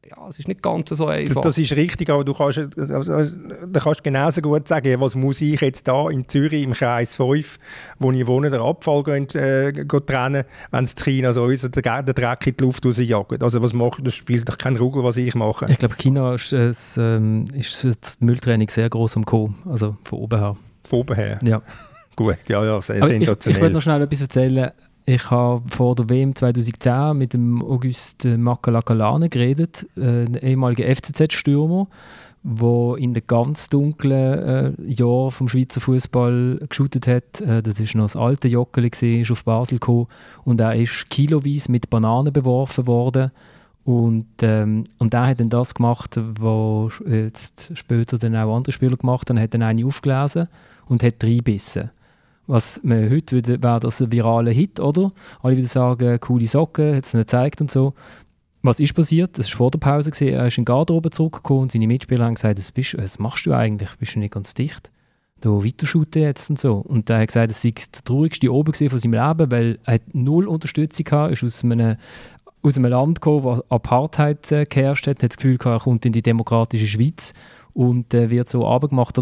[0.10, 1.42] ja, es ist nicht ganz so einfach.
[1.42, 5.88] Das ist richtig, aber du kannst, du kannst genauso gut sagen, was muss ich jetzt
[5.88, 7.58] da in Zürich im Kreis 5,
[8.00, 12.04] wo ich wohne, den Abfall gehen, äh, gehen trennen, wenn es China so ist, der,
[12.04, 13.44] der Dreck in die Luft rausjagt.
[13.44, 15.66] Also was macht, das spielt doch kein Ruggel, was ich mache.
[15.70, 20.20] Ich glaube, China ist, es, ähm, ist das Mülltraining sehr groß am Kommen, also von
[20.20, 20.56] oben her.
[20.88, 21.40] Von oben her?
[21.44, 21.62] Ja.
[22.16, 23.38] Gut, ja, ja, sehr aber sensationell.
[23.40, 24.72] Ich, ich wollte noch schnell etwas erzählen.
[25.10, 31.88] Ich habe vor der WM 2010 mit dem August Makalakalane geredet, äh, ein ehemaliger FCZ-Stürmer,
[32.44, 37.40] der in den ganz dunklen äh, Jahren vom Schweizer Fußball geschootet hat.
[37.40, 40.08] Äh, das ist noch das alte Joggeli, ist auf Basel gekommen
[40.44, 43.32] und er ist kiloweise mit Bananen beworfen worden
[43.86, 47.02] Und, ähm, und der hat dann das gemacht, was
[47.76, 49.38] später dann auch andere Spieler gemacht haben.
[49.38, 50.50] Er hat dann eine aufgelesen
[50.88, 51.92] und hat reinbissen.
[52.48, 55.12] Was man heute würde, wäre das ein viraler Hit, oder?
[55.44, 57.94] Alle würden sagen, coole Socken, hat es nicht gezeigt und so.
[58.62, 59.38] Was ist passiert?
[59.38, 60.12] Das war vor der Pause.
[60.12, 60.34] Gewesen.
[60.34, 63.46] Er ist in die Garderobe zurückgekommen und seine Mitspieler haben gesagt, was, bist, was machst
[63.46, 63.90] du eigentlich?
[64.00, 64.92] Bist du nicht ganz dicht?
[65.42, 66.76] Da weiterschuten jetzt und so.
[66.78, 70.48] Und er hat gesagt, es sei der traurigste oben von seinem Leben, weil er null
[70.48, 71.98] Unterstützung hatte, ist aus einem,
[72.64, 76.06] aus einem Land gekommen, wo Apartheid äh, geherrscht hat, hat das Gefühl gehabt, er kommt
[76.06, 77.34] in die demokratische Schweiz
[77.74, 79.20] und äh, wird so abgemacht.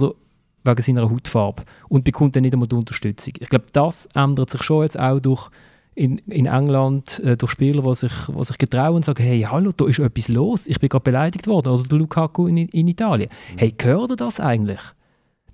[0.66, 3.34] Wegen seiner Hautfarbe und bekommt dann nicht einmal die Unterstützung.
[3.40, 5.50] Ich glaube, das ändert sich schon jetzt auch durch
[5.96, 9.72] in, in England äh, durch Spieler, die sich, die sich getrauen und sagen, hey, hallo,
[9.76, 11.70] da ist etwas los, ich bin gerade beleidigt worden.
[11.70, 13.30] Oder der Lukaku in, in Italien.
[13.54, 13.58] Mhm.
[13.58, 14.82] Hey, gehört ihr das eigentlich?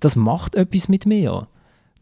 [0.00, 1.46] Das macht etwas mit mir.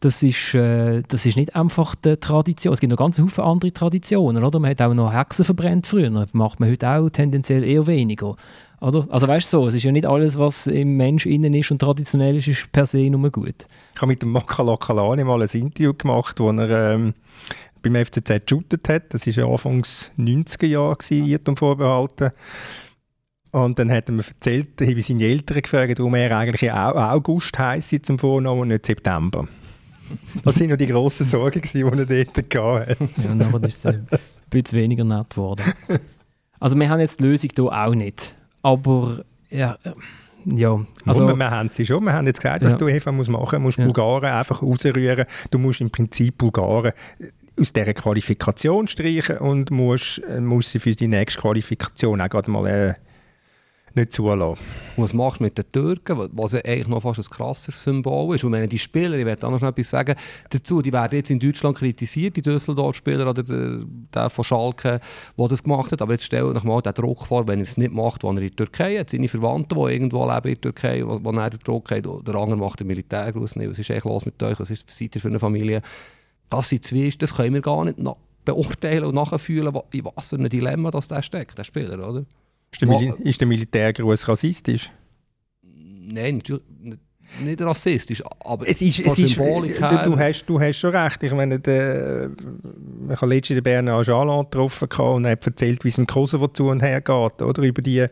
[0.00, 2.72] Das ist, äh, das ist nicht einfach die Tradition.
[2.72, 4.42] Es gibt noch ganz viele andere Traditionen.
[4.42, 4.58] Oder?
[4.58, 6.08] Man hat auch noch Hexen verbrennt früher.
[6.08, 8.36] Das macht man heute auch tendenziell eher weniger.
[8.80, 9.06] Oder?
[9.10, 11.80] Also weißt du so, es ist ja nicht alles, was im Mensch innen ist und
[11.80, 13.66] traditionell ist, ist per se nur gut.
[13.94, 17.12] Ich habe mit dem Makala Kalani mal ein Interview gemacht, wo er ähm,
[17.82, 19.12] beim FCZ geshootet hat.
[19.12, 22.30] Das war ja Anfangs 90er Jahre, Irrtum vorbehalten.
[23.52, 28.06] Und dann hat er mir erzählt, wie seine Eltern gefragt, warum er eigentlich August heisst
[28.06, 29.46] zum Vornamen und nicht September.
[30.42, 32.96] Das waren noch die grossen Sorgen, die er dort hatte.
[33.22, 34.08] ja, und dann ist es ein
[34.50, 35.62] bisschen weniger nett geworden.
[36.58, 38.34] Also wir haben jetzt die Lösung hier auch nicht.
[38.62, 39.78] Aber ja,
[40.44, 42.04] ja, also, wir, wir haben sie schon.
[42.04, 42.78] Wir haben jetzt gesagt, was ja.
[42.78, 43.54] du Eva musst machen musst.
[43.54, 43.84] Du musst ja.
[43.84, 45.26] Bulgaren einfach rausrühren.
[45.50, 46.92] Du musst im Prinzip Bulgaren
[47.58, 52.50] aus dieser Qualifikation streichen und musst, äh, musst sie für die nächste Qualifikation auch gerade
[52.50, 52.94] mal äh,
[53.94, 54.62] nicht zulassen.
[54.96, 58.44] Was machst du mit den Türken, was ja eigentlich noch fast ein krasses Symbol ist?
[58.44, 60.14] Und wenn die Spieler, ich werde auch noch etwas sagen
[60.50, 65.00] dazu, die werden jetzt in Deutschland kritisiert, die Düsseldorf-Spieler oder der, von Schalke,
[65.36, 67.76] der das gemacht hat, aber jetzt stell euch mal den Druck vor, wenn er es
[67.76, 70.60] nicht macht, wenn er in der Türkei hat, seine Verwandten, die irgendwo leben in der
[70.60, 74.04] Türkei, wo, er den Druck hat, der andere macht den Militärgruß nicht, was ist eigentlich
[74.04, 75.82] los mit euch, was ist, seid ihr für eine Familie?
[76.48, 77.98] Das sind zwei, das können wir gar nicht
[78.44, 82.24] beurteilen und nachfühlen, in was für ein Dilemma das der steckt, der Spieler, oder?
[82.72, 84.90] Ist der, Mil ist der Militärgruß rassistisch?
[85.62, 86.62] Nein, natürlich
[87.38, 90.04] nicht rassistisch, aber es ist, es ist, her.
[90.04, 91.22] Du hast, du hast schon recht.
[91.22, 92.30] Ich meine, der,
[93.10, 96.48] ich habe letztens den Bernard Jalan getroffen und er hat erzählt, wie es im Kosovo
[96.48, 97.62] zu und her geht, oder?
[97.62, 98.06] Über die,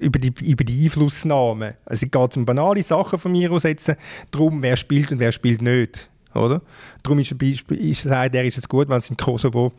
[0.00, 1.76] über die, über die Einflussnahme.
[1.84, 3.94] Also es geht um banale Sachen von mir aus jetzt
[4.30, 6.62] darum, wer spielt und wer spielt nicht, oder?
[7.02, 9.72] Darum ist, ist, sagt er, ist es gut, wenn es im Kosovo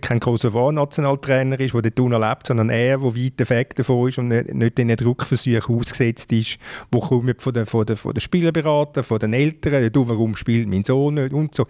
[0.00, 4.28] kein Kosovo-Nationaltrainer ist, der dort unten lebt, sondern er, der weit weg davon ist und
[4.28, 6.58] nicht, den Druckversuchen ausgesetzt ist,
[6.90, 10.68] wo kommen von den, von, den, von den Spielerberater, von den Eltern, du, warum spielt
[10.68, 11.66] mein Sohn nicht und so.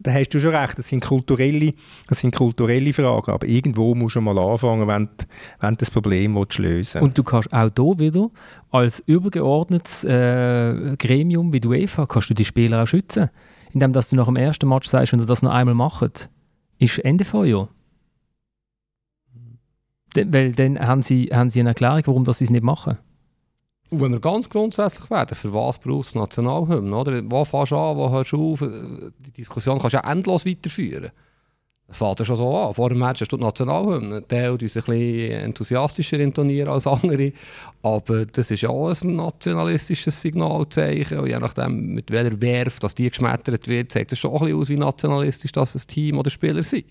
[0.00, 1.74] Da hast du schon recht, das sind kulturelle,
[2.08, 5.08] das sind kulturelle Fragen, aber irgendwo musst du mal anfangen, wenn,
[5.60, 6.96] wenn das Problem lösen willst.
[6.96, 8.30] Und du kannst auch hier wieder
[8.70, 13.30] als übergeordnetes äh, Gremium wie du UEFA, kannst du die Spieler auch schützen,
[13.72, 16.30] indem dass du nach dem ersten Match sagst, wenn du das noch einmal machst,
[16.78, 17.24] ist Ende.
[19.32, 19.58] Mhm.
[20.14, 22.98] Weil dann haben sie, haben sie eine Erklärung, warum sie es nicht machen.
[23.90, 26.94] Und wenn wir ganz grundsätzlich werden, für was brauchst du Nationalhymne?
[26.94, 27.22] Oder?
[27.30, 28.60] Wo fährst du an, wo hörst du auf?
[28.60, 31.10] Die Diskussion kannst du ja endlos weiterführen.
[31.90, 32.74] Es fällt ja schon so an.
[32.74, 34.20] Vor dem Match hast du die Nationalhymne.
[34.20, 37.32] Der uns ein bisschen enthusiastischer intonieren als andere.
[37.82, 41.18] Aber das ist ja auch ein nationalistisches Signalzeichen.
[41.18, 44.60] Und je nachdem, mit welcher Werf dass die geschmettert wird, zeigt es schon ein bisschen
[44.60, 46.84] aus, wie nationalistisch das ein Team oder Spieler sind.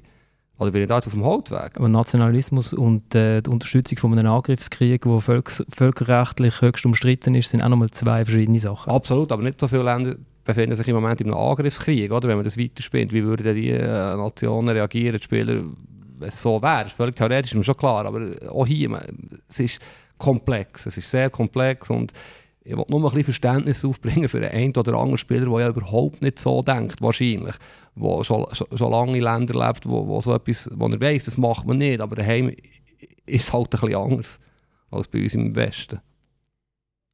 [0.57, 1.77] Oder bin ich da jetzt auf dem Holzweg?
[1.77, 7.49] Aber Nationalismus und äh, die Unterstützung von einem Angriffskrieg, der völk völkerrechtlich höchst umstritten ist,
[7.49, 8.91] sind auch nochmal zwei verschiedene Sachen.
[8.91, 10.15] Absolut, aber nicht so viele Länder
[10.47, 12.27] befinden sich im Moment einem Angriffskrieg, oder?
[12.27, 15.62] Wenn man das weiterspielt, wie würden die äh, Nationen reagieren, die Spieler,
[16.17, 16.88] wenn es so wäre?
[16.88, 19.01] Völlig theoretisch ist mir schon klar, aber auch hier, man,
[19.47, 19.79] es ist
[20.17, 22.13] komplex, es ist sehr komplex und
[22.63, 26.21] ich will nur ein bisschen Verständnis aufbringen für einen oder anderen Spieler, der ja überhaupt
[26.21, 27.55] nicht so denkt, wahrscheinlich.
[27.95, 31.25] Der schon, schon, schon lange in Ländern lebt, wo, wo so etwas, wo er weiss,
[31.25, 32.49] das macht man nicht, aber daheim
[33.25, 34.39] ist es halt ein bisschen anders
[34.91, 35.99] als bei uns im Westen.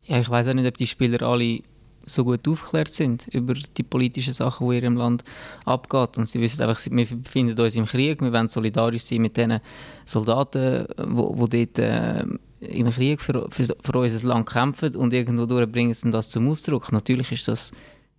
[0.03, 1.61] Ja, ich weiß auch nicht, ob die Spieler alle
[2.05, 5.23] so gut aufgeklärt sind über die politischen Sachen, die in ihrem Land
[5.65, 6.17] abgeht.
[6.17, 9.59] Und sie wissen einfach, wir befinden uns im Krieg, wir wollen solidarisch sein mit den
[10.05, 12.25] Soldaten, die dort äh,
[12.59, 16.91] im Krieg für, für, für unser Land kämpfen und irgendwo bringen sie das zum Ausdruck.
[16.91, 17.71] Natürlich ist das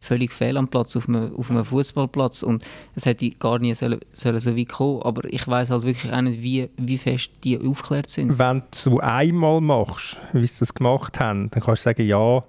[0.05, 2.62] völlig fehl am Platz auf einem, auf einem Fußballplatz und
[2.94, 6.20] es hätte gar nie sollen, sollen so weit kommen aber ich weiß halt wirklich auch
[6.20, 8.38] nicht, wie, wie fest die aufgeklärt sind.
[8.38, 12.44] Wenn du einmal machst, wie sie das gemacht haben, dann kannst du sagen, ja,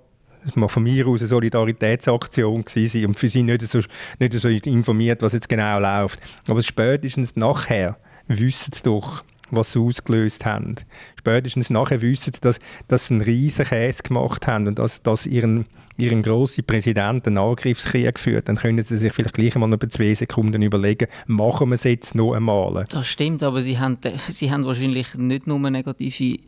[0.45, 3.79] es mag von mir aus eine Solidaritätsaktion gewesen und für sie nicht so,
[4.19, 6.19] nicht so informiert, was jetzt genau läuft.
[6.47, 10.75] Aber spätestens nachher wissen sie doch, was sie ausgelöst haben.
[11.17, 15.25] Spätestens nachher wissen sie, dass, dass sie einen riesen Käse gemacht haben und dass, dass
[15.25, 15.65] ihren,
[15.97, 18.49] ihren grossen Präsident einen Angriffskrieg führt.
[18.49, 22.15] Dann können sie sich vielleicht gleich einmal über zwei Sekunden überlegen, machen wir es jetzt
[22.15, 22.85] noch einmal.
[22.89, 23.97] Das stimmt, aber sie haben,
[24.29, 26.39] sie haben wahrscheinlich nicht nur negative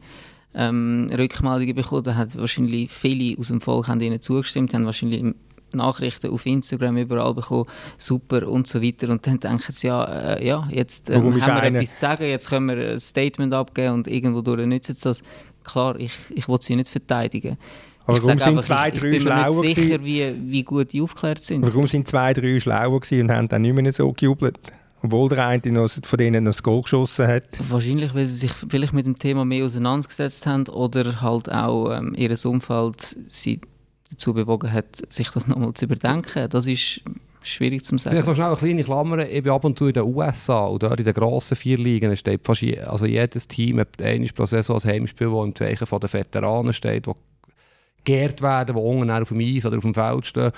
[0.53, 5.33] ähm, Rückmeldungen bekommen, da haben wahrscheinlich viele aus dem Volk haben ihnen zugestimmt, haben wahrscheinlich
[5.73, 7.65] Nachrichten auf Instagram überall bekommen,
[7.97, 9.10] super und so weiter.
[9.10, 11.77] Und dann denken sie, ja, äh, ja jetzt ähm, haben wir eine...
[11.79, 15.21] etwas zu sagen, jetzt können wir ein Statement abgeben und irgendwo durch nützen sie das.
[15.63, 17.57] Klar, ich, ich will sie nicht verteidigen.
[18.05, 21.01] Aber warum sind zwei, ich, drei ich bin mir nicht sicher, wie, wie gut die
[21.01, 21.62] aufgeklärt sind.
[21.65, 24.57] Warum sind zwei, drei schlauer und haben dann nicht mehr so gejubelt?
[25.03, 27.43] Obwohl der eine noch, von denen noch das Goal geschossen hat.
[27.69, 32.15] Wahrscheinlich, weil sie sich vielleicht mit dem Thema mehr auseinandergesetzt haben oder halt auch ähm,
[32.17, 33.62] ihr Umfeld sie
[34.10, 36.49] dazu bewogen hat, sich das nochmal zu überdenken.
[36.49, 37.01] Das ist
[37.43, 38.15] schwierig zu sagen.
[38.15, 39.19] Vielleicht noch schnell eine kleine Klammer.
[39.29, 42.15] Ich bin ab und zu in den USA und dort in den grossen vier Ligen
[42.15, 45.86] steht fast je, also jedes Team hat einmal pro Saison ein Heimspiel, das im Zeichen
[45.86, 47.15] von den Veteranen steht, wo
[48.03, 50.51] geehrt werden, die unten auf dem Eis oder auf dem Feld stehen.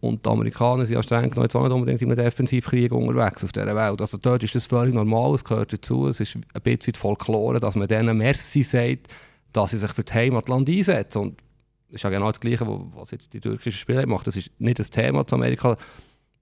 [0.00, 3.50] Und die Amerikaner sind ja streng genommen auch nicht unbedingt in einem Defensivkrieg unterwegs auf
[3.50, 4.00] dieser Welt.
[4.00, 6.06] Also dort ist das völlig normal, es gehört dazu.
[6.06, 9.08] Es ist ein bisschen Folklore, dass man denen Merci sagt,
[9.52, 11.18] dass sie sich für das Heimatland einsetzen.
[11.18, 11.42] Und
[11.88, 14.22] das ist ja genau das Gleiche, was jetzt die türkischen Spieler machen.
[14.26, 15.76] Das ist nicht das Thema zu Amerika.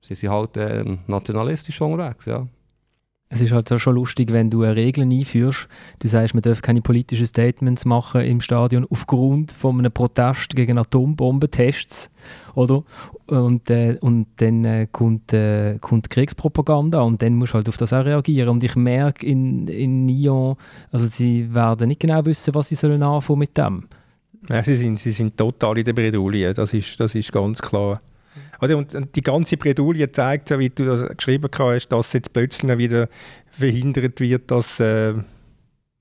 [0.03, 2.47] Sie sind halt äh, nationalistisch unterwegs, ja.
[3.37, 5.69] Es ist halt schon lustig, wenn du Regeln einführst.
[5.99, 10.79] Du sagst, man darf keine politischen Statements machen im Stadion aufgrund von einem Protest gegen
[10.79, 12.11] Atombombentests,
[12.55, 12.83] oder?
[13.27, 17.77] Und, äh, und dann äh, kommt, äh, kommt Kriegspropaganda und dann musst du halt auf
[17.77, 18.49] das auch reagieren.
[18.49, 20.57] Und ich merke in, in Nyon,
[20.91, 23.85] also sie werden nicht genau wissen, was sie sollen anfangen mit dem.
[24.49, 28.01] Ja, sie, sind, sie sind total in der Bredouille, das ist, das ist ganz klar.
[28.61, 28.77] Oder?
[28.77, 33.09] Und die ganze Bredouille zeigt, wie du das geschrieben hast, dass jetzt plötzlich wieder
[33.51, 35.15] verhindert wird, dass äh,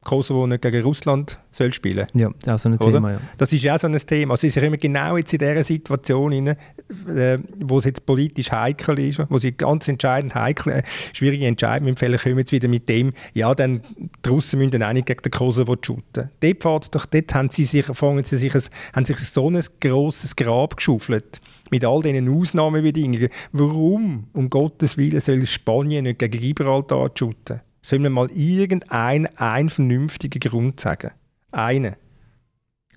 [0.06, 2.94] Kosovo nicht gegen Russland soll spielen Ja, das ist so ein Oder?
[2.94, 3.12] Thema.
[3.12, 3.20] Ja.
[3.38, 4.34] Das ist ja auch so ein Thema.
[4.34, 9.00] Also, ist immer genau jetzt in dieser Situation, rein, äh, wo es jetzt politisch heikel
[9.00, 13.14] ist, wo sie ganz entscheidend heikel, äh, schwierige Entscheidungen fällen, kommen jetzt wieder mit dem,
[13.34, 13.82] ja, dann
[14.26, 16.30] die Russen müssen dann auch nicht gegen den Kosovo shooten.
[16.40, 18.64] Dort, doch, dort haben sie sich, fangen sie sich, ein,
[18.96, 21.42] haben sich so ein grosses Grab geschaufelt
[21.72, 23.30] mit all diesen Ausnahmebedingungen.
[23.52, 27.62] Warum, um Gottes Willen, soll Spanien nicht gegen Gibraltar shooten?
[27.86, 31.12] Sollen wir mal irgendeinen einen vernünftigen Grund sagen?
[31.52, 31.96] Einen.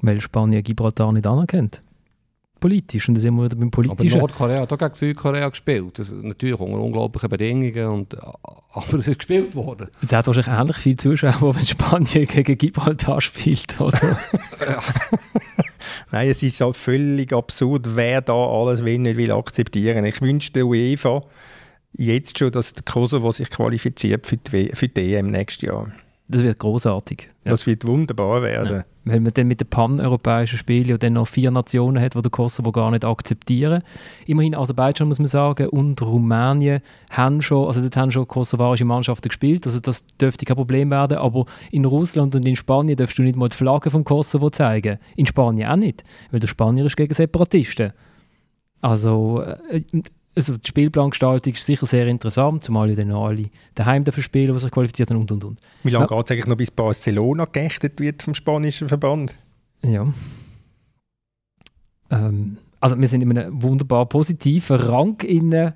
[0.01, 1.83] Weil Spanien Gibraltar nicht anerkennt.
[2.59, 3.07] Politisch.
[3.07, 4.13] Und dann sind wir wieder beim Politischen.
[4.13, 5.99] Aber Nordkorea hat auch gegen Südkorea gespielt.
[5.99, 7.87] Das natürlich unter unglaublichen Bedingungen.
[7.87, 9.89] Und, aber es ist gespielt worden.
[10.01, 14.01] Es hat wahrscheinlich ähnlich viele Zuschauer, wenn Spanien gegen Gibraltar spielt, oder?
[16.13, 20.07] Nein, es ist halt völlig absurd, wer da alles will, nicht will akzeptieren.
[20.07, 21.21] Ich wünsche der UEFA
[21.93, 25.93] jetzt schon, dass der Kosovo sich qualifiziert für die, für die EM nächstes Jahr.
[26.31, 27.29] Das wird großartig.
[27.45, 27.53] Ja.
[27.53, 28.79] Das wird wunderbar werden.
[28.79, 28.85] Ja.
[29.05, 32.31] Wenn man dann mit den pan-europäischen Spielen ja dann noch vier Nationen hat, die der
[32.31, 33.83] Kosovo gar nicht akzeptieren.
[34.27, 39.29] Immerhin Aserbaidschan, muss man sagen, und Rumänien haben schon, also dort haben schon kosovarische Mannschaften
[39.29, 43.23] gespielt, also das dürfte kein Problem werden, aber in Russland und in Spanien darfst du
[43.23, 44.99] nicht mal die Flagge vom Kosovo zeigen.
[45.17, 47.93] In Spanien auch nicht, weil der Spanier ist gegen Separatisten.
[48.83, 49.83] Also, äh,
[50.39, 54.59] also die Spielplangestaltung ist sicher sehr interessant, zumal ja dann alle daheim dafür spielen, die
[54.59, 55.61] sich qualifiziert haben und und und.
[55.83, 56.17] Wie lange ja.
[56.17, 59.37] geht es eigentlich noch, bis Barcelona geächtet wird vom spanischen Verband?
[59.83, 60.07] Ja.
[62.11, 65.73] Ähm, also wir sind in einem wunderbar positiven Rang in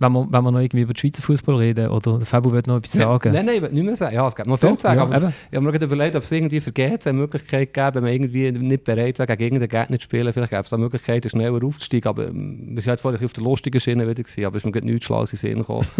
[0.00, 2.76] wenn wir, wenn wir noch irgendwie über den Schweizer Fußball reden oder Fabu wird noch
[2.76, 3.32] etwas sagen.
[3.32, 4.14] Nein, nein, nicht mehr sagen.
[4.14, 4.98] Ja, es gibt noch viel zu sagen.
[4.98, 5.34] Ja, aber eben.
[5.50, 8.12] ich habe mir gerade überlegt, ob es irgendwie für GC eine Möglichkeit gäbe, wenn man
[8.12, 10.32] irgendwie nicht bereit wäre, gegen irgendeinen Gegner zu spielen.
[10.32, 12.08] Vielleicht gäbe es eine Möglichkeit, schneller aufzusteigen.
[12.08, 14.66] Aber ähm, wir sind jetzt vorhin auf der lustigen Schiene wieder gewesen, aber es ist
[14.66, 15.86] mir gerade nichts Schlaues in den Sinn gekommen.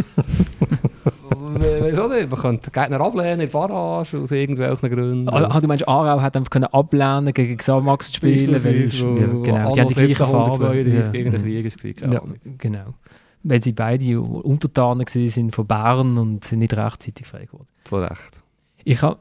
[1.82, 2.30] Wieso nicht?
[2.30, 5.28] Man könnte Gegner ablehnen in Barrage aus irgendwelchen Gründen.
[5.28, 8.62] Ah, du meinst, Aarau hat einfach können ablehnen gegen Xamax zu spielen?
[8.62, 10.76] Weil, ja, genau, die haben die gleiche Farbe.
[10.76, 11.08] Ja.
[11.08, 12.12] gegen den Krieg war.
[12.12, 12.22] Ja,
[12.58, 12.94] genau
[13.42, 17.68] weil sie beide Untertanen sind von Bern und nicht rechtzeitig frei geworden.
[17.84, 18.42] Zu Recht.
[18.84, 19.18] Ich habe,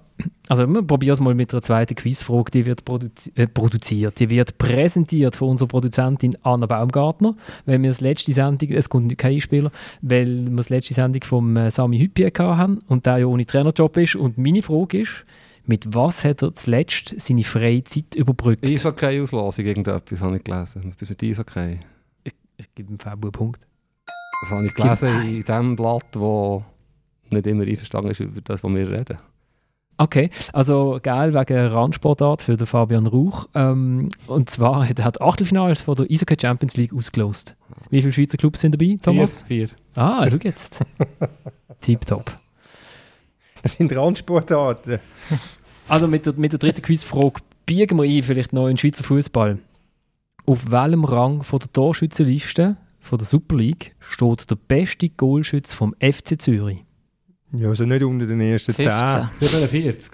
[0.47, 4.29] also wir probieren es mal mit einer zweiten Quizfrage, die wird produzi äh, produziert, die
[4.29, 9.41] wird präsentiert von unserer Produzentin Anna Baumgartner, weil wir das letzte Sendung, es kommt kein
[9.41, 13.45] Spieler, weil wir das letzte Sendung vom äh, Sami Hüppier haben und der ja ohne
[13.45, 15.25] Trainerjob ist und meine Frage ist,
[15.65, 18.63] mit was hat er zuletzt seine Freizeit überbrückt?
[18.63, 20.93] Eishockey-Auslosung, irgendetwas habe ich gelesen.
[20.97, 21.79] Bis mit Eishockey.
[22.23, 23.66] Ich, ich gebe dem Fabu einen Punkt.
[24.41, 26.61] Das habe ich gelesen in dem Blatt, das
[27.29, 29.17] nicht immer einverstanden ist über das, was wir reden.
[29.99, 33.47] Okay, also geil wegen Randsportart für den Fabian Rauch.
[33.55, 37.55] Ähm, und zwar hat er die Achtelfinals von der Eishockey Champions League ausgelost.
[37.89, 39.41] Wie viele Schweizer Clubs sind dabei, Thomas?
[39.47, 39.69] Vier.
[39.95, 40.85] Ah, schau jetzt.
[41.81, 42.31] Tipptopp.
[43.63, 44.99] Das sind Randsportarten.
[45.89, 49.57] Also mit der, mit der dritten Quizfrage biegen wir ein, vielleicht noch in Schweizer Fußball.
[50.45, 55.95] Auf welchem Rang von der Torschützenliste von der Super League steht der beste Goalschütze vom
[55.99, 56.83] FC Zürich?
[57.53, 59.29] Ja, also nicht unter den ersten 15.
[59.33, 60.11] 47.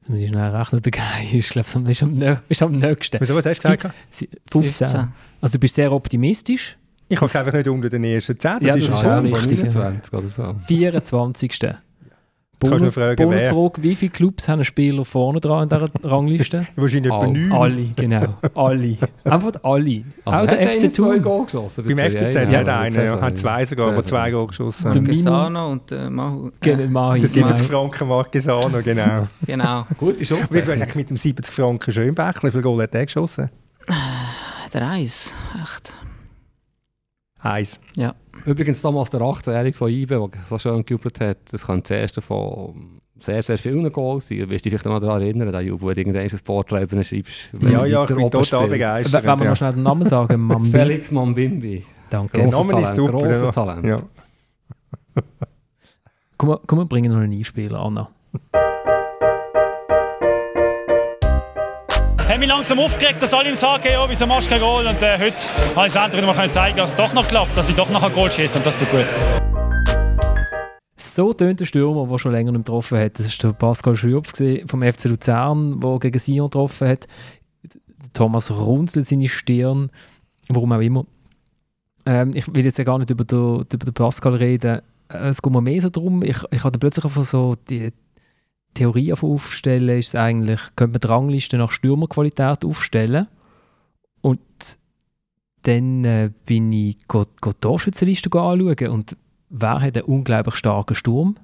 [0.00, 1.38] Das muss ich schnell rechnen, der Guy.
[1.38, 3.20] Ich glaube, das ist am, ist am nächsten.
[3.20, 3.94] Wieso, was hast du gesagt?
[4.10, 5.12] Sie- 15.
[5.40, 6.76] Also du bist sehr optimistisch.
[7.08, 8.58] Ich habe es einfach nicht unter den ersten 10.
[8.60, 9.50] Das Ja, ist das ist schon auch wichtig.
[9.50, 9.74] wichtig.
[9.74, 10.56] 29 oder so.
[10.66, 11.52] 24.
[12.70, 13.24] Bonus, fragen.
[13.24, 16.66] Bonusfrage, wie viele Clubs haben einen Spieler vorne dran in dieser Rangliste?
[16.76, 17.38] Wahrscheinlich etwa Alle.
[17.38, 17.52] 9.
[17.52, 18.34] alle, genau.
[18.54, 18.96] Alle.
[19.24, 20.02] Einfach alle.
[20.24, 21.22] Also Auch der FC Thun.
[21.22, 22.36] Beim bei FCZ Zürich.
[22.36, 24.92] hat Ja, einer, ja, hat zwei sogar, aber zwei Goal geschossen.
[24.92, 26.50] Der Gesano und der Mahu.
[26.60, 27.64] Genau, Mahi, Der 70 Mahi.
[27.64, 29.28] Franken Marquesano, genau.
[29.46, 29.86] Genau.
[29.98, 30.52] Gute Chance.
[30.54, 32.42] Wie viel eigentlich mit dem 70 Franken Schönbächler?
[32.48, 33.50] Wie viel Goal hat er geschossen?
[34.72, 35.34] Der Eis.
[35.62, 35.94] Echt.
[37.42, 37.80] Eins.
[38.46, 42.20] Übrigens damals der 18-Jährige von IBE, der so schön gejubelt hat, das kann das erste
[42.20, 44.48] von sehr, sehr vielen Goals sein.
[44.50, 47.50] Wirst du dich vielleicht noch daran erinnern, der Jubel, irgendwann ein über ihn schreibst?
[47.60, 49.24] Ja, ja, ich bin total begeistert.
[49.24, 49.50] Wenn wir ja.
[49.50, 50.70] noch schnell den Namen sagen, Mambi.
[50.70, 51.84] Felix Mambimbi.
[52.10, 52.40] Danke.
[52.40, 53.12] Der Grosses Name ist Talent, super.
[53.12, 53.50] grosses ja.
[53.50, 53.86] Talent.
[53.86, 54.02] Ja.
[56.36, 58.08] Komm, wir- komm, wir bringen noch einen Einspieler, Anna.
[62.42, 64.84] Mich langsam aufgeregt, dass alle ihm sagen, ja, wieso machst du kein Goal?
[64.84, 65.36] Und äh, heute
[65.76, 68.02] habe ich es endlich mal zeigen, dass es doch noch klappt, dass ich doch noch
[68.02, 69.06] ein Goal schieße und das tut gut.
[70.96, 73.20] So tönt der Stürmer, der schon länger nicht getroffen hat.
[73.20, 74.32] Das war der Pascal Schürpf
[74.66, 77.06] vom FC Luzern, der gegen Sion getroffen hat.
[78.12, 79.90] Thomas runzelt seine Stirn,
[80.48, 81.06] warum auch immer.
[82.06, 84.80] Ähm, ich will jetzt ja gar nicht über den, über den Pascal reden.
[85.12, 87.92] Äh, Es geht mir mehr so darum, ich, ich hatte plötzlich einfach so die
[88.74, 93.26] Theorie aufstellen, ist es eigentlich, könnte man die Rangliste nach Stürmerqualität aufstellen.
[94.20, 94.40] Und
[95.62, 99.16] dann äh, bin ich go, go die Torschützenliste anschauen und
[99.48, 101.36] wer hat einen unglaublich starken Sturm?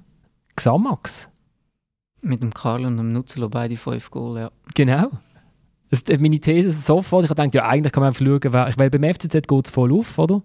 [0.55, 1.29] Xamax.
[2.21, 4.51] Mit dem Karl und dem Nutzelo beide fünf Goal, ja.
[4.75, 5.09] Genau.
[5.89, 8.73] Das, äh, meine These ist sofort, ich dachte, ja, eigentlich kann man einfach schauen, wer,
[8.77, 10.41] weil beim FCZ geht es voll auf, oder?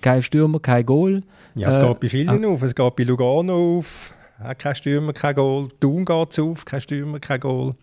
[0.00, 1.22] Kein Stürmer, kein Goal.
[1.54, 2.62] Ja, es Äh, geht bei vielen auf.
[2.62, 4.14] Es geht bei Lugano auf.
[4.42, 5.68] Auch kein Stürmer, kein Goal.
[5.80, 6.64] Thun geht es auf.
[6.64, 7.74] Kein Stürmer, kein Goal.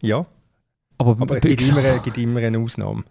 [0.00, 0.26] Ja,
[0.98, 3.04] Aber, aber es gibt immer, gibt immer eine Ausnahme.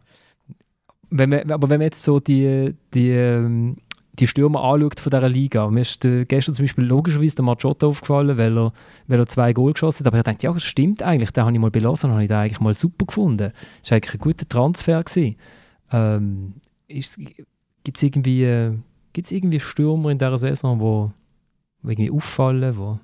[1.09, 3.77] wenn man, aber wenn man jetzt so die, die, ähm,
[4.13, 7.87] die Stürmer anschaut von dieser Liga, mir ist äh, gestern zum Beispiel logischerweise der Machotta
[7.87, 8.73] aufgefallen, weil er,
[9.07, 11.53] weil er zwei Goal geschossen hat, aber ich dachte, ja, das stimmt eigentlich, den habe
[11.53, 13.51] ich mal belassen, habe ich den eigentlich mal super gefunden.
[13.81, 15.03] Das war eigentlich ein guter Transfer.
[15.03, 15.35] Gewesen.
[15.91, 16.53] Ähm,
[16.87, 18.73] Gibt es irgendwie, äh,
[19.13, 21.11] gibt's irgendwie Stürmer in dieser Saison, wo
[21.89, 22.99] irgendwie auffallen, wo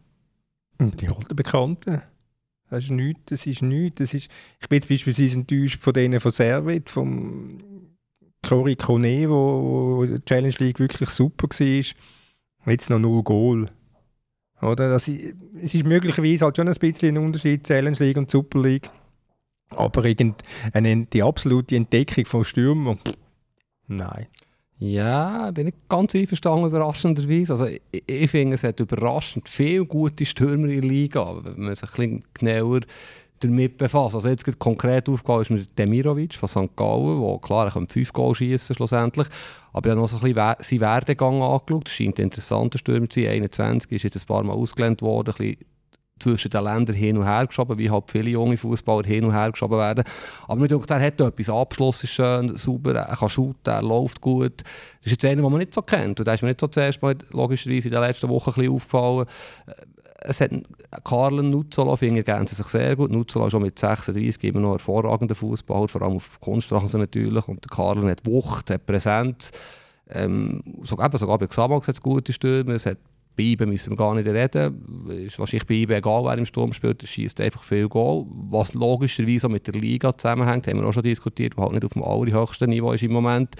[0.78, 2.02] Und Die alten Bekannten.
[2.70, 4.00] Das ist nichts, das ist nichts.
[4.00, 4.30] Das ist,
[4.62, 7.62] ich bin jetzt beispielsweise enttäuscht von denen von Servet, vom
[8.48, 12.72] Cory Kone, wo, wo Challenge League wirklich super war.
[12.72, 13.70] Jetzt noch null Goal.
[14.62, 14.90] Oder?
[14.90, 18.62] Das ist, es ist möglicherweise halt schon ein bisschen ein Unterschied, Challenge League und Super
[18.62, 18.90] League.
[19.70, 20.42] Aber irgend,
[20.74, 23.16] eine, die absolute Entdeckung vom Stürmer, pff,
[23.88, 24.28] nein.
[24.84, 27.54] Ja, bin ich ganz einverstanden, überraschenderweise.
[27.54, 31.76] Also, ich, ich finde, es hat überraschend viele gute Stürmer in der Liga, wenn man
[31.76, 32.80] sich ein bisschen genauer
[33.42, 34.16] damit befasst.
[34.16, 36.76] Also jetzt konkret aufgefallen ist mir Demirovic von St.
[36.76, 39.28] Gallen, der klar, er kann fünf Goal schießen schlussendlich,
[39.72, 41.86] aber ich habe noch so ein bisschen seinen Werdegang angeschaut.
[41.86, 43.30] Das scheint ein interessanter Stürmer zu sein.
[43.30, 45.58] 21 ist jetzt ein paar Mal ausgelernt worden, ein bisschen
[46.22, 49.52] zwischen den Ländern hin und her geschoben, wie halt viele junge Fußballer hin und her
[49.52, 50.04] geschoben werden.
[50.48, 51.50] Aber mir denkt, er hat etwas.
[51.50, 54.62] Abschluss ist schön, sauber, er kann shooten, er läuft gut.
[54.62, 56.20] Das ist jetzt einer, den man nicht so kennt.
[56.20, 58.74] Und der ist mir nicht so zuerst mal logischerweise in den letzten Wochen ein bisschen
[58.74, 59.26] aufgefallen.
[60.24, 60.52] Es hat
[61.04, 63.12] Karlen Nuzzolo, finde ich, ergänzen sich sehr gut.
[63.12, 67.48] Nuzzolo ist schon mit 36 immer noch hervorragender Fußballer, vor allem auf Kunststraße natürlich.
[67.48, 69.52] Und Karlen hat Wucht, hat Präsenz.
[70.10, 72.74] Ähm, sogar, sogar bei Xamax hat es gute Stürmer.
[72.74, 72.98] Es hat
[73.36, 75.08] bei IBE müssen wir gar nicht reden.
[75.26, 78.26] Ist wahrscheinlich bei IBE egal, wer im Sturm spielt, schießt einfach viel Goal.
[78.50, 81.94] Was logischerweise mit der Liga zusammenhängt, haben wir auch schon diskutiert, die halt nicht auf
[81.94, 83.56] dem allerhöchsten Niveau ist im Moment.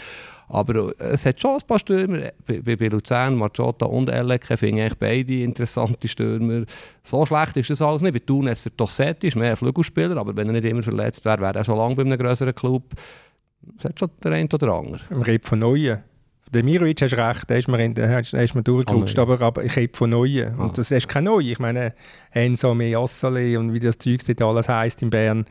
[0.50, 4.88] Aber äh, es hat schon ein paar Stürmer, bei, bei, Luzern, Machotta und Eleke, finde
[4.88, 6.66] ich beide interessante Stürmer.
[7.04, 8.14] So schlecht ist das alles nicht.
[8.14, 11.24] Bei Thun ist er Tossetti, ist mehr ein Flügelspieler, aber wenn er nicht immer verletzt
[11.24, 12.84] wäre, wäre er schon lange bei einem größeren Club.
[13.78, 15.02] Es hat schon der eine oder andere.
[15.10, 16.11] Im Rede von Neuen.
[16.54, 19.40] Der Mirovic hast recht, der ist mir, in, der ist, der mir durchgerutscht, Ah, aber,
[19.42, 20.54] aber ich rede von Neuen.
[20.60, 20.64] Ah.
[20.66, 21.40] Und das ist kein Neu.
[21.40, 21.94] Ich meine,
[22.32, 25.46] Enzo Meassale und wie das Zeug dort alles heisst in Bern.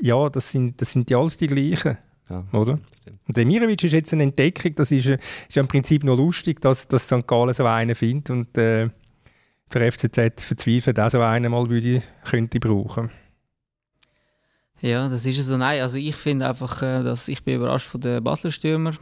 [0.00, 0.22] Ja.
[0.22, 1.98] Ja, das sind, das sind ja alles die gleichen,
[2.30, 2.44] Ja.
[2.52, 2.78] oder?
[3.26, 6.60] Und der Mirovic ist jetzt eine Entdeckung, das ist, ist ja im Prinzip noch lustig,
[6.62, 7.26] dass, dass St.
[7.26, 8.88] Gallen so einen findet und äh,
[9.70, 13.10] für FCZ verzweifelt auch so einen mal würde, könnte brauchen.
[14.80, 15.56] Ja, das ist so.
[15.58, 18.92] Nein, also ich finde einfach, äh, dass ich bin überrascht von den Basler Stürmer.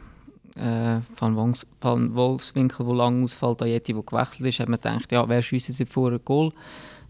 [0.57, 5.11] Äh, Van, Wons, Van Wolfswinkel, der lang ausfällt, Ayeti, der gewechselt ist, hat man gedacht,
[5.11, 6.51] ja, wer schießt jetzt vor ein Goal?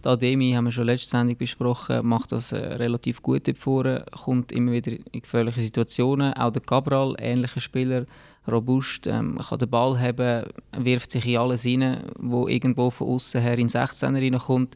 [0.04, 4.52] Der Ademi, haben wir schon letzte Sendung besprochen, macht das äh, relativ gut vorne, kommt
[4.52, 6.34] immer wieder in gefährliche Situationen.
[6.34, 8.06] Auch der Cabral, ähnlicher Spieler,
[8.48, 10.46] robust, ähm, kann den Ball haben,
[10.78, 14.76] wirft sich in alles rein, wo irgendwo von außen her in 16er reinkommt.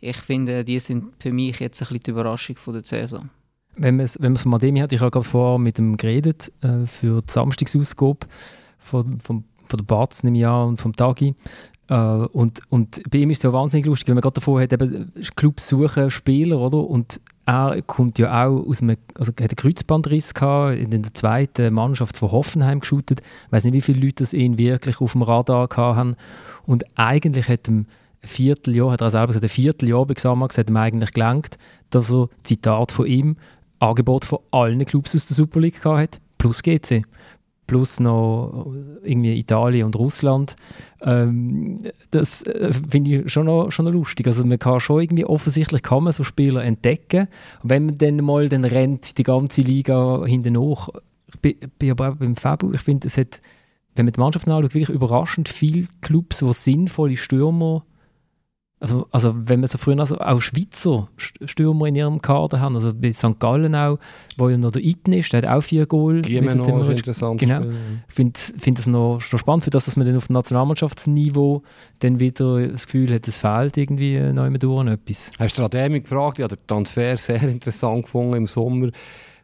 [0.00, 3.30] Ich finde, die sind für mich jetzt ein bisschen die Überraschung von der Saison.
[3.76, 6.86] Wenn man es wenn von Ademi hat, ich habe gerade vorher mit ihm geredet äh,
[6.86, 8.26] für die Samstagsausgabe
[8.78, 11.34] von, von, von der Barz im Jahr und vom Tagi.
[11.88, 14.72] Äh, und, und bei ihm ist es ja wahnsinnig lustig, wenn man gerade davor hat,
[14.72, 16.78] eben Clubs suchen Spieler, oder?
[16.78, 21.72] Und er kommt ja auch aus einem, also hat einen Kreuzbandriss gehabt, in der zweiten
[21.72, 23.20] Mannschaft von Hoffenheim geschootet.
[23.20, 26.16] Ich weiß nicht, wie viele Leute das ihn wirklich auf dem Radar haben.
[26.64, 27.86] Und eigentlich hat ihm
[28.22, 31.56] ein Vierteljahr, hat er selber gesagt, ein Vierteljahr bei Xamax hat ihm eigentlich gelangt,
[31.90, 33.36] dass er, Zitat von ihm,
[33.78, 37.04] Angebot von allen Clubs aus der Super League hat, plus GC
[37.66, 38.66] plus noch
[39.02, 40.56] irgendwie Italien und Russland.
[41.02, 44.26] Ähm, das äh, finde ich schon noch, schon noch lustig.
[44.26, 47.28] Also man kann schon irgendwie, offensichtlich kann man so Spieler entdecken.
[47.62, 50.88] Und wenn man dann mal, dann rennt die ganze Liga hinten nach.
[51.32, 51.40] Ich
[51.78, 53.40] bin, aber auch beim Fabu, ich finde, es hat,
[53.94, 57.84] wenn man die Mannschaft anschaut, wirklich überraschend viele Clubs, die sinnvolle Stürmer
[58.78, 62.92] also, also wenn man so früher also auch Schweizer Stürmer in ihrem Kader haben, also
[62.94, 63.38] bei St.
[63.38, 63.98] Gallen auch,
[64.36, 66.20] wo ja noch der Iten ist, der hat auch vier Goal.
[66.20, 67.40] Gimeno ist interessant.
[67.40, 67.62] Genau.
[68.06, 71.62] Ich finde find das noch, spannend, für das, dass man dann auf dem Nationalmannschaftsniveau
[72.00, 75.30] dann wieder das Gefühl hat, es fehlt irgendwie neu durch etwas.
[75.38, 76.38] Hast du Rademi gefragt?
[76.38, 78.90] Ich habe den Transfer sehr interessant gefunden im Sommer.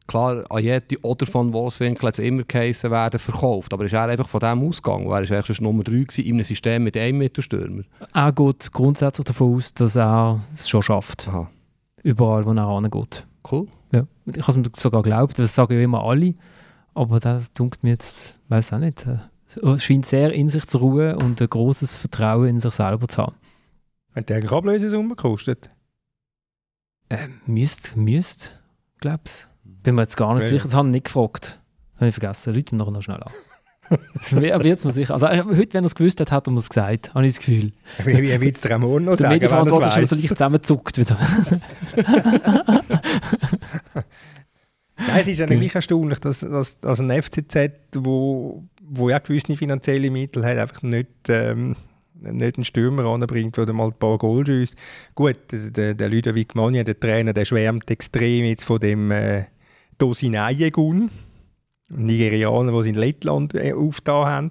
[0.06, 3.72] Klar, Ajeti oder von Wolfswinkel hat es immer geheissen werden, verkauft.
[3.72, 5.04] Aber ist er einfach von dem ausgegangen?
[5.04, 7.82] Er war eigentlich schon Nummer 3 gewesen, in einem System mit einem Mittelstürmer.
[8.12, 11.28] Er geht grundsätzlich davon aus, dass er es schon schafft.
[11.28, 11.50] Aha.
[12.02, 13.26] Überall, wo er hingeht.
[13.50, 13.68] Cool.
[13.92, 14.06] Ja.
[14.26, 16.34] Ich habe es mir sogar geglaubt, das sagen ja immer alle.
[16.94, 19.06] Aber da dunkt mir jetzt, weiß auch nicht,
[19.56, 23.22] es scheint sehr in sich zu ruhen und ein großes Vertrauen in sich selber zu
[23.22, 23.36] haben.
[24.14, 25.70] Hat der eigentlich Ablösesumme gekostet?
[27.08, 27.94] Äh, müsste,
[29.00, 29.51] glaube ich.
[29.82, 31.60] Bin mir jetzt gar nicht ja, sicher, das habe ich nicht gefragt.
[31.96, 33.32] Habe ich vergessen, Leute nachher noch schnell an.
[34.30, 35.14] Wird es mir sicher.
[35.14, 37.44] Also heute, wenn er es gewusst hat, hat er mir es gesagt, habe ich das
[37.44, 37.72] Gefühl.
[38.04, 41.18] Wie, wie will es der Ramon noch der sagen, Medienverantwortliche ist so leicht zusammenzuckt wieder.
[44.96, 50.10] Nein, es ist eigentlich erstaunlich, dass, dass, dass ein FCZ, wo, wo ja gewisse finanzielle
[50.10, 51.76] Mittel hat, einfach nicht, ähm,
[52.14, 54.76] nicht einen Stürmer anbringt, der mal ein paar Goal schießt.
[55.14, 59.44] Gut, der, der Ludovic Manja, der Trainer, der schwärmt extrem jetzt von dem äh,
[60.02, 61.10] Dosinayegun,
[61.88, 64.50] Nigerianer, die sie in Lettland äh, aufgetan haben.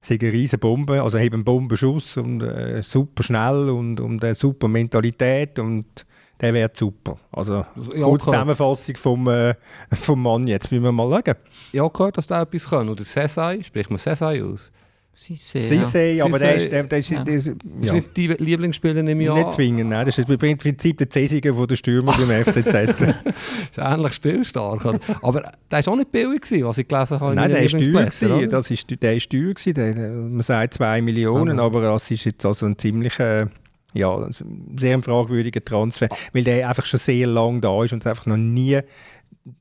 [0.00, 4.34] Sie eine riesige Bombe, also eben einen Bombenschuss und äh, super schnell und, und eine
[4.34, 6.04] super Mentalität und
[6.40, 7.18] der wäre super.
[7.30, 7.64] Also
[7.94, 9.54] ja, kurze Zusammenfassung vom, äh,
[9.92, 11.36] vom Mann jetzt, müssen wir mal schauen.
[11.72, 12.88] Ja, gehört, dass der etwas kann.
[12.88, 14.72] Oder Sesai, spricht man Sesai aus?
[15.16, 16.24] Sissé, Sissé, ja.
[16.24, 17.22] aber der ist, der, der ist, ja.
[17.22, 17.54] der ist, ja.
[17.80, 19.38] ist nicht die Lieblingsspieler im Jahr.
[19.38, 20.04] Nicht zwingend, nein.
[20.04, 22.72] Das ist im Prinzip der Cäsiger von der Stürmer beim FCZ.
[22.72, 22.98] das
[23.70, 24.84] ist ähnlich spielstark.
[25.22, 27.34] aber der war auch nicht billig, gewesen, was ich gelesen habe.
[27.34, 28.46] Nein, der war teuer.
[28.48, 29.54] Das ist, der ist teuer.
[29.54, 29.74] Gewesen.
[29.74, 33.48] Der, man sagt 2 Millionen, aber das ist jetzt also ein ziemlicher
[33.94, 34.28] ja,
[34.76, 38.36] sehr fragwürdiger Transfer, weil der einfach schon sehr lange da ist und es einfach noch
[38.36, 38.80] nie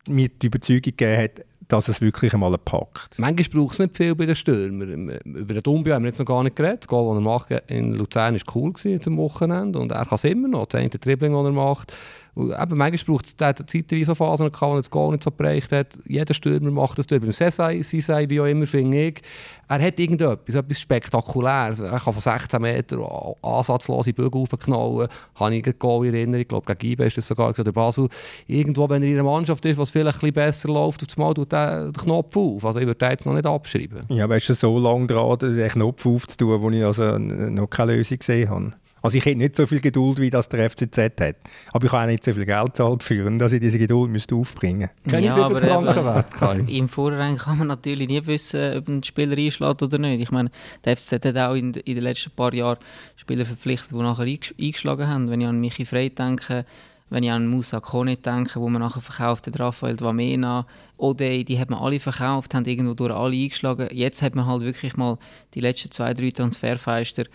[0.08, 3.18] mit die Überzeugung gegeben hat, dass es wirklich einmal packt.
[3.18, 5.10] Manchmal braucht es nicht viel bei den Stürmern.
[5.24, 6.84] Über den Dumbio haben wir jetzt noch gar nicht geredet.
[6.84, 8.74] Das Goal, das er macht in Luzern war cool
[9.06, 10.66] am Wochenende und er kann es immer noch.
[10.66, 11.94] Das eine Dribbling, das er macht,
[12.36, 16.00] eben, manchmal braucht es zeitweise Phasen, er das Goal nicht so bereicht hat.
[16.08, 17.08] Jeder Stürmer macht das.
[17.08, 19.22] Beim Sesai, Sisai, wie auch immer, finde ich,
[19.68, 21.80] er hat irgendetwas, etwas Spektakuläres.
[21.80, 23.04] Er kann von 16 Metern
[23.42, 25.08] ansatzlose Bögen aufknallen.
[25.36, 28.10] Habe ich Goal in Erinnerung, ich glaube, gegen Ibe ist das sogar, oder Basel.
[28.48, 31.34] Irgendwo, wenn er in einer Mannschaft ist, was vielleicht ein besser läuft, auf das Mal
[31.34, 32.66] tut den Knopf auf.
[32.66, 34.06] Also ich würde den jetzt noch nicht abschreiben.
[34.10, 37.96] Ja, aber ist schon so lange dran, den Knopf aufzutun, wo ich also noch keine
[37.96, 38.72] Lösung gesehen habe.
[39.06, 41.36] Also ich hätte nicht so viel Geduld, wie das der FCZ hat.
[41.74, 44.34] Aber ich habe auch nicht so viel Geld zahlt für, dass ich diese Geduld müsste
[44.34, 45.20] aufbringen müsste.
[45.20, 49.98] Ja, aber Franken Im Vorhinein kann man natürlich nie wissen, ob ein Spieler einschlägt oder
[49.98, 50.22] nicht.
[50.22, 50.52] Ich meine,
[50.86, 52.78] der FCZ hat auch in, in den letzten paar Jahren
[53.18, 55.30] Spieler verpflichtet, die nachher eingeschlagen haben.
[55.30, 56.66] Wenn ich an Michi Frey denke,
[57.10, 61.60] wenn ich an Musa Kone denke, wo man nachher verkauft hat, Raphael Dwamena, Ode, die
[61.60, 63.90] hat man alle verkauft, haben irgendwo durch alle eingeschlagen.
[63.92, 65.18] Jetzt hat man halt wirklich mal
[65.56, 67.26] die letzten zwei, drei Transferfeister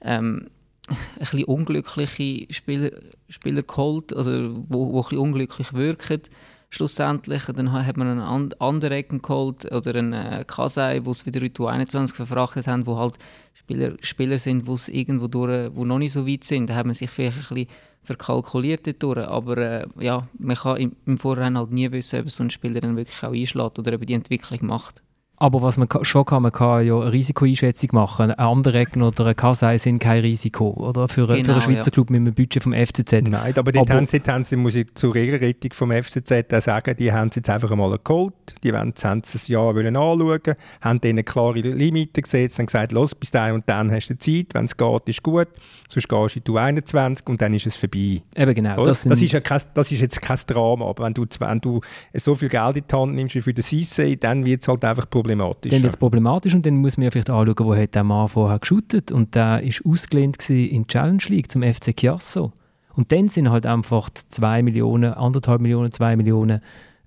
[0.00, 0.48] ähm,
[0.90, 2.90] ein bisschen unglückliche Spieler,
[3.28, 6.22] Spieler geholt, also wo, wo ein bisschen unglücklich wirken
[6.70, 7.44] schlussendlich.
[7.44, 11.52] Dann hat man einen anderen Ecken geholt oder einen äh, Kasei, wo es wieder in
[11.54, 13.18] 21 verfrachtet haben, wo halt
[13.54, 16.70] Spieler, Spieler sind, wo es irgendwo durch, wo noch nicht so weit sind.
[16.70, 17.66] Da hat man sich vielleicht ein bisschen
[18.02, 19.26] verkalkuliert dadurch.
[19.26, 22.80] Aber äh, ja, man kann im, im Vorhinein halt nie wissen, ob so ein Spieler
[22.80, 25.02] dann wirklich auch einschlägt oder ob die Entwicklung macht.
[25.42, 28.26] Aber was man schon kann, man kann ja eine Risikoeinschätzung machen.
[28.30, 31.08] Ein Andereggen oder ein Kasei sind kein Risiko, oder?
[31.08, 31.90] Für, einen- für Genau, einen Schweizer ja.
[31.90, 33.22] Club mit einem Budget vom FCZ.
[33.26, 36.52] Nein, aber dort Aber- haben sie, dort haben sie, muss ich zur Regelrettung vom FCZ
[36.52, 39.74] auch sagen, die haben sie jetzt einfach einmal geholt, die wollen, haben sie ein Jahr
[39.74, 44.08] wollen anschauen, haben denen klare Limiten gesetzt, haben gesagt, los, bis dann und dann hast
[44.10, 45.48] du Zeit, wenn es geht, ist gut,
[45.88, 48.20] sonst gehst du in die U21 und dann ist es vorbei.
[48.36, 48.84] Eben genau.
[48.84, 51.80] Das, Das, ist ja kein, das ist jetzt kein Drama, aber wenn du, wenn du
[52.12, 54.84] so viel Geld in die Hand nimmst wie für den Cisse, dann wird es halt
[54.84, 55.06] einfach
[55.38, 55.70] problematisch.
[55.70, 58.28] Dann wird es problematisch und dann muss man ja vielleicht anschauen, wo hat der Mann
[58.28, 62.52] vorher geshootet und der war ausgelehnt in die Challenge League zum FC Chiasso.
[62.94, 66.60] Und dann sind halt einfach 2 Millionen, anderthalb Millionen, 2 Millionen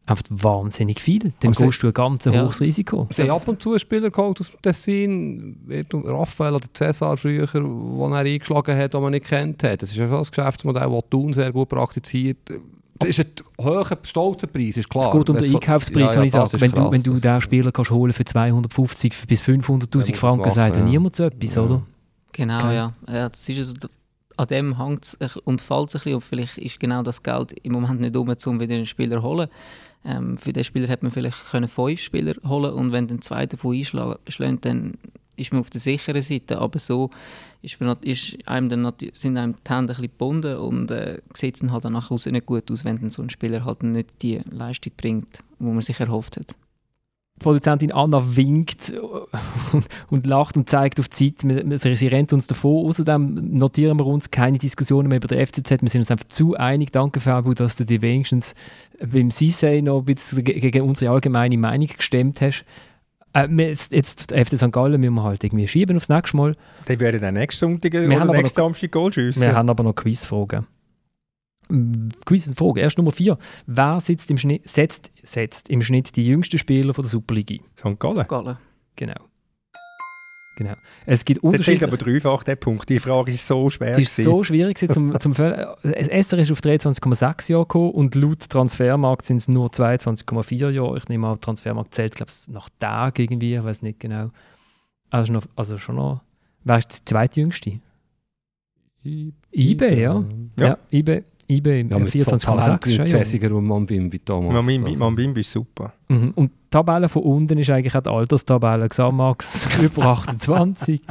[0.05, 1.33] einfach wahnsinnig viel.
[1.39, 2.43] Dann gehst du ein ganz Ja.
[2.43, 3.07] hohes Risiko.
[3.11, 5.57] Sie haben ab und zu einen Spieler geholt aus dem Tessin,
[5.93, 9.81] Raphael oder Cesar früher, den er eingeschlagen hat, den man nicht kennt hat.
[9.81, 12.37] Das ist ja schon ein Geschäftsmodell, das Thun sehr gut praktiziert.
[12.99, 15.05] Das ist ein hoher, stolzer Preis, ist klar.
[15.07, 16.61] Es geht um den Einkaufspreis, Ja, ja, wenn ich das sage.
[16.61, 20.51] Wenn du, krass, wenn du den Spieler kannst holen für 250 bis 500'000 muss Franken,
[20.51, 21.61] sagt ja niemand so etwas, Ja.
[21.63, 21.81] oder?
[22.31, 22.75] Genau, Okay.
[22.75, 22.93] ja.
[23.07, 23.29] ja.
[23.29, 23.73] Das ist also,
[24.37, 26.15] an dem hängt es und fällt es ein bisschen.
[26.15, 29.23] Und vielleicht ist genau das Geld im Moment nicht um, um wieder einen Spieler zu
[29.23, 29.49] holen.
[30.05, 33.45] Ähm, für den Spieler hätte man vielleicht können fünf Spieler holen und wenn dann zwei
[33.45, 34.93] davon einschlägt, dann
[35.35, 36.59] ist man auf der sicheren Seite.
[36.59, 37.09] Aber so
[37.61, 41.61] ist man, ist einem dann sind einem die Hände ein gebunden und äh, sieht es
[41.61, 44.41] dann halt danach aus nicht gut aus, wenn dann so ein Spieler halt nicht die
[44.49, 46.55] Leistung bringt, die man sich erhofft hat.
[47.35, 48.93] Die Produzentin Anna winkt
[50.11, 51.97] und, lacht und zeigt auf die Zeit.
[51.97, 52.85] Sie, rennt uns davon.
[52.85, 55.81] Außerdem notieren wir uns keine Diskussionen mehr über den FCZ.
[55.81, 56.91] Wir sind uns einfach zu einig.
[56.91, 58.53] Danke, Fabu, dass du dir wenigstens
[58.99, 62.65] beim Sisei noch ein bisschen ge- gegen unsere allgemeine Meinung gestemmt hast.
[63.33, 64.71] Äh, wir- jetzt, jetzt FC St.
[64.71, 66.55] Gallen müssen wir halt irgendwie schieben aufs nächste Mal.
[66.87, 69.41] Die werden dann nächsten Sonntag haben oder nächsten Samstag Goal schiessen.
[69.41, 70.67] Wir haben aber noch Quizfragen.
[71.69, 73.37] Mm, Quizfrage, erst Nummer 4.
[73.65, 77.63] Wer sitzt im Schnitt, setzt, setzt im Schnitt die jüngsten Spieler von der Superliga?
[77.77, 77.99] St.
[77.99, 78.27] Gallen.
[78.27, 78.57] Gallen.
[78.95, 79.15] Genau.
[80.55, 80.73] Genau.
[81.05, 81.87] Es gibt Das unterschiedliche...
[81.87, 82.87] aber dreifach der Punkt.
[82.89, 83.93] Die Frage ist so schwer.
[83.93, 84.31] Es ist gewesen.
[84.31, 89.37] so schwierig zum, zum Das SR ist auf 23,6 Jahre gekommen und laut Transfermarkt sind
[89.37, 90.97] es nur 22,4 Jahre.
[90.97, 94.29] Ich nehme an, Transfermarkt zählt, glaube ich, nach Tag irgendwie, ich weiß nicht genau.
[95.09, 96.21] Also, noch, also schon noch.
[96.63, 97.79] Wer ist der zweitjüngste?
[99.51, 100.23] eBay, ja.
[100.55, 100.67] Ja.
[100.67, 101.23] Ja, eBay.
[101.57, 103.07] eBay Ja, mit so 24,6 Talent wie schon,
[103.51, 103.55] ja.
[103.57, 104.53] Und Mambimbi, Thomas.
[104.53, 105.93] Mambimbi, Also- Mambimbi ist super.
[106.09, 106.31] Mhm.
[106.35, 108.89] Und die Tabelle von unten ist eigentlich auch die Alterstabelle.
[108.89, 111.01] Gesamtmax über 28.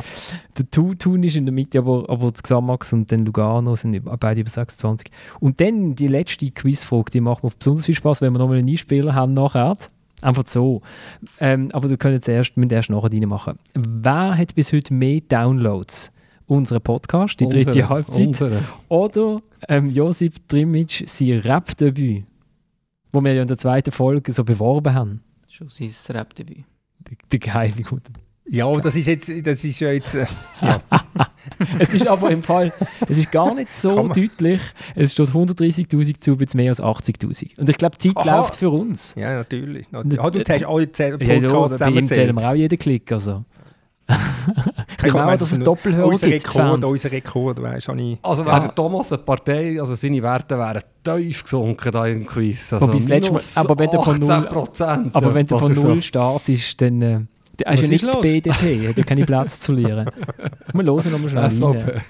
[0.59, 4.40] Der Tu- Thun ist in der Mitte, aber, aber Gesamtmax und dann Lugano sind beide
[4.40, 5.11] über 26.
[5.40, 8.68] Und dann die letzte Quizfrage, die macht mir besonders viel Spaß, wenn wir nochmal einen
[8.68, 9.76] Einspieler haben nachher.
[10.20, 10.82] Einfach so.
[11.40, 13.59] Ähm, aber wir können jetzt erst, müssen erst nachher reinmachen.
[13.74, 16.12] Wer hat bis heute mehr Downloads?
[16.53, 18.27] Unser Podcast, die dritte Unsere- Halbzeit.
[18.27, 18.65] unsere.
[18.89, 22.25] Oder ähm, Josip Trimic sein Rap-Debüt,
[23.13, 25.23] wo wir ja in der zweiten Folge so beworben haben.
[25.49, 26.65] Schon sein Rap-Debüt.
[27.09, 28.03] Der, der geile gut.
[28.49, 30.27] Ja, aber das ist jetzt, das ist ja jetzt, äh,
[31.79, 32.73] Es ist aber im Fall,
[33.09, 34.61] es ist gar nicht so deutlich.
[34.95, 37.61] Es steht 130.000 zu, jetzt mehr als 80.000.
[37.61, 38.41] Und ich glaube, die Zeit Aha.
[38.41, 39.15] läuft für uns.
[39.15, 39.87] ja natürlich.
[39.93, 42.37] Ah, du zählst alle zähl Ja, ja, Podcasts bei ihm zählen zusammenzählen.
[42.37, 43.11] wir auch jeden Klick.
[43.13, 43.45] Also.
[44.09, 46.55] Ich glaube dass es Doppelhörer Unser gibt.
[46.55, 48.19] Rekord, unser Rekord, weißt du, ich...
[48.23, 52.73] Also wäre der Thomas eine Partei, also seine Werte wären tief gesunken da im Quiz.
[52.73, 55.89] Also Mal- aber wenn du von null- 18%, Aber wenn du von oder so.
[55.89, 57.03] null startest, dann.
[57.03, 57.21] Äh,
[57.65, 60.11] er ist ja ist nicht die BDP, hat ja keine Plätze zu verlieren.
[60.73, 62.03] Wir hören nochmal schnell rein.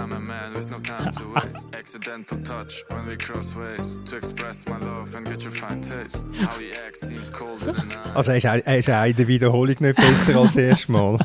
[0.00, 1.66] I'm a man with no time to waste.
[1.78, 4.00] Accidental touch when we cross ways.
[4.06, 6.24] To express my love and get your fine taste.
[6.40, 8.14] How he acts seems colder than I.
[8.14, 8.38] Also er
[8.78, 11.18] ist, er auch in der Wiederholung nicht besser als das erste Mal.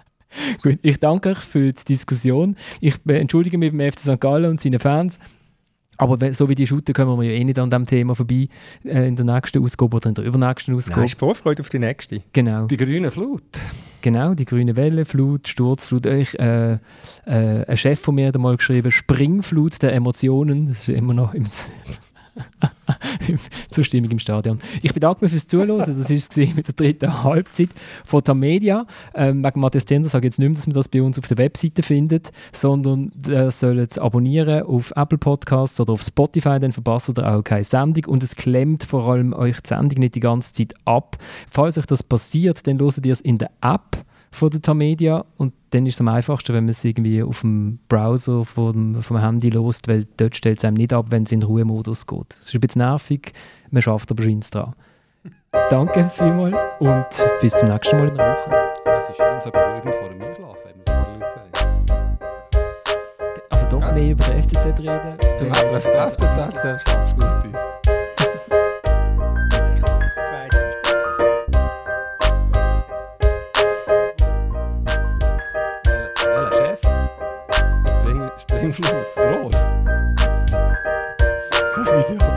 [0.62, 2.56] Gut, ich danke euch für die Diskussion.
[2.80, 4.20] Ich entschuldige mich beim FC St.
[4.20, 5.18] Gallen und seinen Fans.
[5.96, 8.48] Aber so wie die shooten, kommen wir ja eh nicht an dem Thema vorbei
[8.84, 11.02] äh, in der nächsten Ausgabe oder in der übernächsten Ja, Ausgabe.
[11.02, 12.20] hast du Vorfreude auf die nächste?
[12.32, 13.42] genau, Die grüne Flut.
[14.04, 16.06] Genau, die grüne Welle, Flut, Sturzflut.
[16.06, 16.78] Ich, äh, äh,
[17.26, 20.68] ein Chef von mir hat mal geschrieben, Springflut der Emotionen.
[20.68, 21.46] Das ist immer noch im
[23.70, 24.60] zur Stimmung im Stadion.
[24.82, 25.78] Ich bedanke mich fürs Zuhören.
[25.78, 27.70] Das war es mit der dritten Halbzeit
[28.04, 28.86] von Tamedia.
[29.14, 31.28] Ähm, wegen Matthias Zender sage ich jetzt nicht mehr, dass man das bei uns auf
[31.28, 36.72] der Webseite findet, sondern ihr sollt es abonnieren auf Apple Podcasts oder auf Spotify, dann
[36.72, 40.20] verpasst ihr auch keine Sendung und es klemmt vor allem euch die Sendung nicht die
[40.20, 41.16] ganze Zeit ab.
[41.50, 44.04] Falls euch das passiert, dann hört ihr es in der App
[44.34, 47.78] von der Tamedia und dann ist es am einfachsten, wenn man es irgendwie auf dem
[47.88, 51.40] Browser vom, vom Handy lost, weil dort stellt es einem nicht ab, wenn es in
[51.40, 52.32] den Ruhemodus geht.
[52.32, 53.32] Es ist ein bisschen nervig,
[53.70, 54.74] man schafft aber schon dran.
[55.70, 57.06] Danke vielmals und
[57.40, 58.72] bis zum nächsten Mal in der Woche.
[58.98, 61.92] Es ist schön so beruhigend vor dem Einschlafen, haben wir mal gesagt.
[63.50, 65.16] Also doch mehr über den FCZ reden.
[65.38, 67.63] Du meinst, das FCZ, der schlafst gut
[78.78, 79.50] Bra!
[81.74, 82.33] Känns som